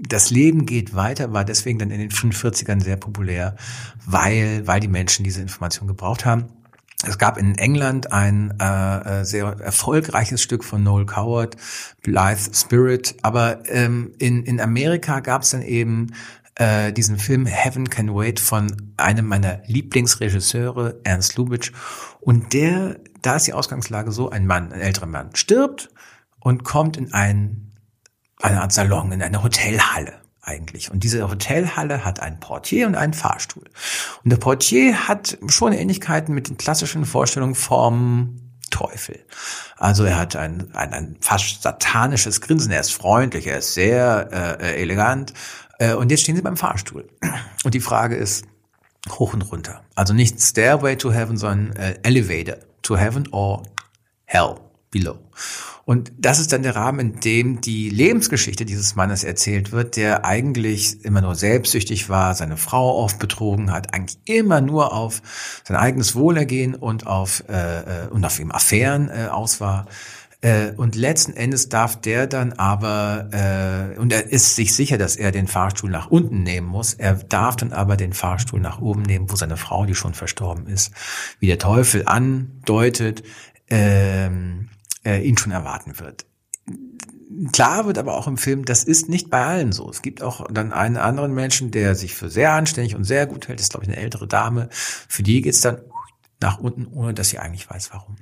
das 0.00 0.30
Leben 0.30 0.66
geht 0.66 0.94
weiter, 0.94 1.32
war 1.32 1.44
deswegen 1.44 1.78
dann 1.78 1.90
in 1.90 2.00
den 2.00 2.10
45ern 2.10 2.82
sehr 2.82 2.96
populär, 2.96 3.56
weil, 4.06 4.66
weil 4.66 4.80
die 4.80 4.88
Menschen 4.88 5.24
diese 5.24 5.42
Information 5.42 5.88
gebraucht 5.88 6.24
haben. 6.24 6.46
Es 7.06 7.18
gab 7.18 7.36
in 7.36 7.58
England 7.58 8.12
ein 8.12 8.54
äh, 8.60 9.20
äh 9.20 9.24
sehr 9.24 9.44
erfolgreiches 9.60 10.40
Stück 10.40 10.64
von 10.64 10.82
Noel 10.82 11.04
Coward, 11.04 11.56
Blythe 12.02 12.54
Spirit, 12.54 13.14
aber 13.20 13.62
ähm, 13.68 14.12
in, 14.18 14.44
in 14.44 14.60
Amerika 14.60 15.20
gab 15.20 15.42
es 15.42 15.50
dann 15.50 15.60
eben 15.60 16.12
äh, 16.56 16.92
diesen 16.92 17.18
Film 17.18 17.46
Heaven 17.46 17.88
Can 17.88 18.14
Wait 18.14 18.40
von 18.40 18.90
einem 18.96 19.26
meiner 19.26 19.62
Lieblingsregisseure, 19.66 21.00
Ernst 21.04 21.36
Lubitsch. 21.36 21.72
Und 22.20 22.52
der, 22.52 22.98
da 23.22 23.36
ist 23.36 23.46
die 23.46 23.52
Ausgangslage 23.52 24.10
so, 24.10 24.30
ein 24.30 24.46
Mann, 24.46 24.72
ein 24.72 24.80
älterer 24.80 25.06
Mann, 25.06 25.34
stirbt 25.34 25.90
und 26.40 26.64
kommt 26.64 26.96
in 26.96 27.12
ein, 27.12 27.72
eine 28.40 28.62
Art 28.62 28.72
Salon, 28.72 29.12
in 29.12 29.22
eine 29.22 29.42
Hotelhalle 29.42 30.14
eigentlich. 30.40 30.90
Und 30.90 31.02
diese 31.04 31.28
Hotelhalle 31.28 32.04
hat 32.04 32.20
einen 32.20 32.40
Portier 32.40 32.86
und 32.86 32.94
einen 32.94 33.14
Fahrstuhl. 33.14 33.64
Und 34.24 34.30
der 34.30 34.38
Portier 34.38 35.08
hat 35.08 35.38
schon 35.48 35.72
Ähnlichkeiten 35.72 36.34
mit 36.34 36.48
den 36.48 36.56
klassischen 36.56 37.04
Vorstellungen 37.04 37.54
vom 37.54 38.45
Teufel. 38.76 39.24
Also 39.78 40.04
er 40.04 40.18
hat 40.18 40.36
ein, 40.36 40.74
ein, 40.74 40.92
ein 40.92 41.16
fast 41.20 41.62
satanisches 41.62 42.42
Grinsen. 42.42 42.70
Er 42.72 42.80
ist 42.80 42.92
freundlich, 42.92 43.46
er 43.46 43.58
ist 43.58 43.72
sehr 43.72 44.28
äh, 44.60 44.82
elegant, 44.82 45.32
äh, 45.78 45.94
und 45.94 46.10
jetzt 46.10 46.22
stehen 46.22 46.36
sie 46.36 46.42
beim 46.42 46.56
Fahrstuhl. 46.56 47.08
Und 47.64 47.74
die 47.74 47.80
Frage 47.80 48.16
ist 48.16 48.44
hoch 49.10 49.34
und 49.34 49.42
runter. 49.42 49.82
Also 49.94 50.14
nicht 50.14 50.40
Stairway 50.40 50.96
to 50.96 51.12
Heaven, 51.12 51.36
sondern 51.36 51.76
äh, 51.76 51.98
Elevator 52.02 52.56
to 52.82 52.96
Heaven 52.96 53.28
or 53.32 53.62
Hell. 54.24 54.56
Below. 54.98 55.18
Und 55.84 56.10
das 56.18 56.40
ist 56.40 56.52
dann 56.52 56.64
der 56.64 56.74
Rahmen, 56.74 56.98
in 56.98 57.20
dem 57.20 57.60
die 57.60 57.90
Lebensgeschichte 57.90 58.64
dieses 58.64 58.96
Mannes 58.96 59.22
erzählt 59.22 59.70
wird, 59.70 59.96
der 59.96 60.24
eigentlich 60.24 61.04
immer 61.04 61.20
nur 61.20 61.36
selbstsüchtig 61.36 62.08
war, 62.08 62.34
seine 62.34 62.56
Frau 62.56 62.96
oft 62.96 63.20
betrogen 63.20 63.70
hat, 63.72 63.94
eigentlich 63.94 64.18
immer 64.24 64.60
nur 64.60 64.92
auf 64.92 65.22
sein 65.62 65.76
eigenes 65.76 66.16
Wohlergehen 66.16 66.74
und 66.74 67.06
auf 67.06 67.44
äh, 67.48 68.04
äh 68.04 68.08
und 68.08 68.24
auf 68.24 68.40
ihm 68.40 68.50
Affären 68.50 69.08
äh, 69.10 69.28
aus 69.30 69.60
war. 69.60 69.86
Äh, 70.40 70.72
und 70.76 70.96
letzten 70.96 71.34
Endes 71.34 71.68
darf 71.68 72.00
der 72.00 72.26
dann 72.26 72.52
aber, 72.54 73.28
äh, 73.94 73.98
und 73.98 74.12
er 74.12 74.30
ist 74.30 74.56
sich 74.56 74.74
sicher, 74.74 74.98
dass 74.98 75.14
er 75.14 75.30
den 75.30 75.46
Fahrstuhl 75.46 75.90
nach 75.90 76.10
unten 76.10 76.42
nehmen 76.42 76.66
muss, 76.66 76.94
er 76.94 77.14
darf 77.14 77.56
dann 77.56 77.72
aber 77.72 77.96
den 77.96 78.12
Fahrstuhl 78.12 78.60
nach 78.60 78.80
oben 78.80 79.02
nehmen, 79.02 79.30
wo 79.30 79.36
seine 79.36 79.56
Frau, 79.56 79.86
die 79.86 79.94
schon 79.94 80.14
verstorben 80.14 80.66
ist, 80.66 80.92
wie 81.38 81.46
der 81.46 81.58
Teufel 81.58 82.02
andeutet, 82.06 83.22
ähm, 83.70 84.68
äh, 85.06 85.22
ihn 85.22 85.38
schon 85.38 85.52
erwarten 85.52 85.98
wird. 85.98 86.26
Klar 87.52 87.86
wird 87.86 87.98
aber 87.98 88.16
auch 88.16 88.26
im 88.26 88.36
Film, 88.36 88.64
das 88.64 88.84
ist 88.84 89.08
nicht 89.08 89.30
bei 89.30 89.44
allen 89.44 89.72
so. 89.72 89.88
Es 89.88 90.02
gibt 90.02 90.22
auch 90.22 90.46
dann 90.50 90.72
einen 90.72 90.96
anderen 90.96 91.34
Menschen, 91.34 91.70
der 91.70 91.94
sich 91.94 92.14
für 92.14 92.28
sehr 92.28 92.52
anständig 92.52 92.96
und 92.96 93.04
sehr 93.04 93.26
gut 93.26 93.48
hält, 93.48 93.58
das 93.58 93.66
ist 93.66 93.70
glaube 93.70 93.84
ich 93.84 93.92
eine 93.92 94.00
ältere 94.00 94.26
Dame. 94.26 94.68
Für 94.70 95.22
die 95.22 95.42
geht's 95.42 95.60
dann 95.60 95.78
nach 96.40 96.58
unten, 96.58 96.86
ohne 96.86 97.14
dass 97.14 97.30
sie 97.30 97.38
eigentlich 97.38 97.68
weiß, 97.68 97.90
warum. 97.92 98.16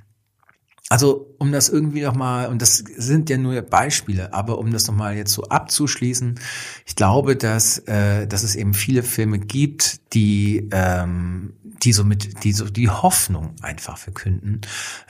Also 0.89 1.35
um 1.39 1.51
das 1.51 1.69
irgendwie 1.69 2.01
nochmal, 2.01 2.47
und 2.47 2.61
das 2.61 2.77
sind 2.77 3.29
ja 3.31 3.37
nur 3.37 3.59
Beispiele, 3.63 4.33
aber 4.33 4.59
um 4.59 4.71
das 4.71 4.87
nochmal 4.87 5.15
jetzt 5.15 5.33
so 5.33 5.43
abzuschließen, 5.43 6.39
ich 6.85 6.95
glaube, 6.95 7.35
dass, 7.35 7.79
äh, 7.79 8.27
dass 8.27 8.43
es 8.43 8.55
eben 8.55 8.75
viele 8.75 9.01
Filme 9.01 9.39
gibt, 9.39 10.13
die, 10.13 10.69
ähm, 10.71 11.53
die 11.83 11.93
so 11.93 12.03
mit, 12.03 12.43
die 12.43 12.53
so 12.53 12.69
die 12.69 12.89
Hoffnung 12.89 13.55
einfach 13.61 13.97
verkünden 13.97 14.61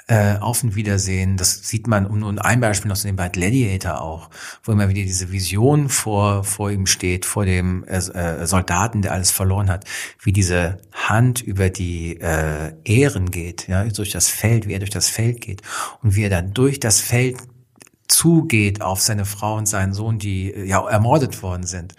äh, 0.08 0.38
auf 0.38 0.64
ein 0.64 0.76
Wiedersehen. 0.76 1.38
Das 1.38 1.68
sieht 1.68 1.88
man, 1.88 2.06
um 2.06 2.20
nur 2.20 2.44
ein 2.44 2.60
Beispiel 2.60 2.90
noch 2.90 2.98
zu 2.98 3.08
nehmen, 3.08 3.18
bei 3.18 3.30
Gladiator 3.30 4.02
auch, 4.02 4.30
wo 4.64 4.72
immer 4.72 4.90
wieder 4.90 5.02
diese 5.02 5.32
Vision 5.32 5.90
vor, 5.90 6.44
vor 6.44 6.72
ihm 6.72 6.86
steht, 6.86 7.26
vor 7.26 7.46
dem 7.46 7.84
äh, 7.86 7.98
äh, 7.98 8.46
Soldaten, 8.46 9.02
der 9.02 9.14
alles 9.14 9.32
verloren 9.32 9.70
hat, 9.70 9.86
wie 10.22 10.34
diese 10.34 10.78
Hand 10.94 11.42
über 11.42 11.70
die 11.70 12.20
äh, 12.20 12.74
Ehren 12.84 13.32
geht, 13.32 13.68
ja, 13.68 13.84
durch 13.86 14.12
das 14.12 14.28
Feld, 14.28 14.68
wie 14.68 14.74
er 14.74 14.80
durch 14.80 14.92
das 14.92 15.10
Feld 15.10 15.42
geht 15.42 15.62
und 16.02 16.16
wie 16.16 16.24
er 16.24 16.30
dann 16.30 16.54
durch 16.54 16.80
das 16.80 17.00
Feld 17.00 17.38
zugeht 18.08 18.82
auf 18.82 19.02
seine 19.02 19.26
Frau 19.26 19.56
und 19.56 19.68
seinen 19.68 19.94
Sohn, 19.94 20.20
die 20.20 20.52
äh, 20.52 20.66
ja 20.66 20.88
ermordet 20.88 21.42
worden 21.42 21.66
sind. 21.66 21.96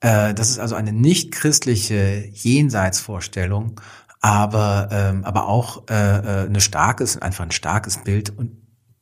Äh, 0.00 0.34
das 0.34 0.50
ist 0.50 0.58
also 0.58 0.74
eine 0.74 0.92
nicht 0.92 1.32
christliche 1.32 2.28
Jenseitsvorstellung, 2.32 3.80
aber 4.20 4.88
ähm, 4.90 5.24
aber 5.24 5.48
auch 5.48 5.84
äh, 5.88 5.94
äh, 5.94 6.46
eine 6.46 6.60
starkes, 6.60 7.18
einfach 7.18 7.44
ein 7.44 7.50
starkes 7.50 7.98
Bild 7.98 8.36
und 8.36 8.56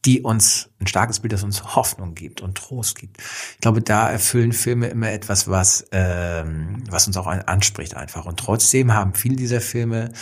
die 0.05 0.23
uns 0.23 0.71
ein 0.79 0.87
starkes 0.87 1.21
Bild, 1.21 1.33
das 1.33 1.43
uns 1.43 1.75
Hoffnung 1.75 2.15
gibt 2.15 2.41
und 2.41 2.57
Trost 2.57 2.97
gibt. 2.97 3.19
Ich 3.55 3.61
glaube, 3.61 3.83
da 3.83 4.09
erfüllen 4.09 4.53
Filme 4.53 4.87
immer 4.87 5.11
etwas, 5.11 5.49
was 5.49 5.87
ähm, 5.91 6.85
was 6.89 7.09
uns 7.09 7.17
auch 7.17 7.27
anspricht 7.27 7.97
einfach. 7.97 8.25
Und 8.25 8.39
trotzdem 8.39 8.95
haben 8.95 9.15
viele 9.15 9.37
dieser 9.37 9.61
Filme, 9.61 10.13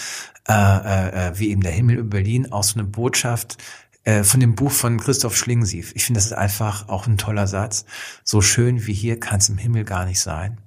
äh, 0.49 0.53
äh, 0.53 1.29
äh 1.29 1.39
wie 1.39 1.51
eben 1.51 1.61
der 1.61 1.73
Himmel 1.73 1.97
über 1.97 2.17
Berlin, 2.17 2.51
auch 2.51 2.65
so 2.65 2.79
eine 2.79 2.89
Botschaft, 2.89 3.59
äh, 4.05 4.23
von 4.23 4.41
dem 4.41 4.55
Buch 4.55 4.71
von 4.71 4.99
Christoph 4.99 5.37
Schlingensief. 5.37 5.93
Ich 5.95 6.05
finde, 6.05 6.19
das 6.19 6.27
ist 6.27 6.33
einfach 6.33 6.89
auch 6.89 7.07
ein 7.07 7.19
toller 7.19 7.47
Satz. 7.47 7.85
So 8.23 8.41
schön 8.41 8.87
wie 8.87 8.95
hier 8.95 9.19
kann 9.19 9.39
es 9.39 9.49
im 9.49 9.59
Himmel 9.59 9.85
gar 9.85 10.05
nicht 10.05 10.21
sein. 10.21 10.61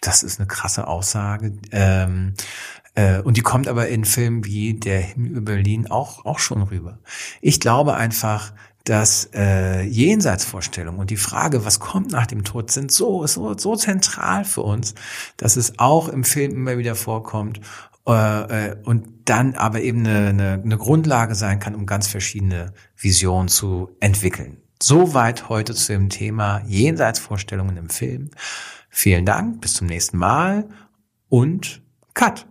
Das 0.00 0.22
ist 0.22 0.38
eine 0.38 0.46
krasse 0.46 0.86
Aussage. 0.86 1.52
Ähm, 1.72 2.34
äh, 2.94 3.20
und 3.20 3.36
die 3.36 3.42
kommt 3.42 3.68
aber 3.68 3.88
in 3.88 4.04
Filmen 4.04 4.44
wie 4.44 4.74
Der 4.74 5.00
Himmel 5.00 5.30
über 5.32 5.52
Berlin 5.52 5.90
auch, 5.90 6.24
auch 6.24 6.38
schon 6.38 6.62
rüber. 6.62 6.98
Ich 7.40 7.60
glaube 7.60 7.94
einfach, 7.94 8.52
dass 8.84 9.28
äh, 9.34 9.82
Jenseitsvorstellungen 9.82 11.00
und 11.00 11.10
die 11.10 11.16
Frage, 11.16 11.64
was 11.64 11.80
kommt 11.80 12.10
nach 12.12 12.26
dem 12.26 12.44
Tod, 12.44 12.70
sind 12.70 12.90
so, 12.90 13.26
so, 13.26 13.56
so 13.56 13.76
zentral 13.76 14.44
für 14.44 14.62
uns, 14.62 14.94
dass 15.36 15.56
es 15.56 15.78
auch 15.78 16.08
im 16.08 16.24
Film 16.24 16.52
immer 16.52 16.78
wieder 16.78 16.94
vorkommt 16.94 17.60
äh, 18.12 18.76
und 18.84 19.28
dann 19.28 19.54
aber 19.54 19.80
eben 19.80 20.00
eine, 20.06 20.28
eine, 20.28 20.60
eine 20.64 20.78
Grundlage 20.78 21.34
sein 21.34 21.58
kann, 21.60 21.74
um 21.74 21.86
ganz 21.86 22.08
verschiedene 22.08 22.72
Visionen 22.96 23.48
zu 23.48 23.96
entwickeln. 24.00 24.58
Soweit 24.82 25.48
heute 25.48 25.74
zu 25.74 25.92
dem 25.92 26.08
Thema 26.08 26.62
Jenseitsvorstellungen 26.66 27.76
im 27.76 27.90
Film. 27.90 28.30
Vielen 28.88 29.26
Dank, 29.26 29.60
bis 29.60 29.74
zum 29.74 29.86
nächsten 29.86 30.16
Mal 30.16 30.68
und 31.28 31.82
Cut. 32.14 32.46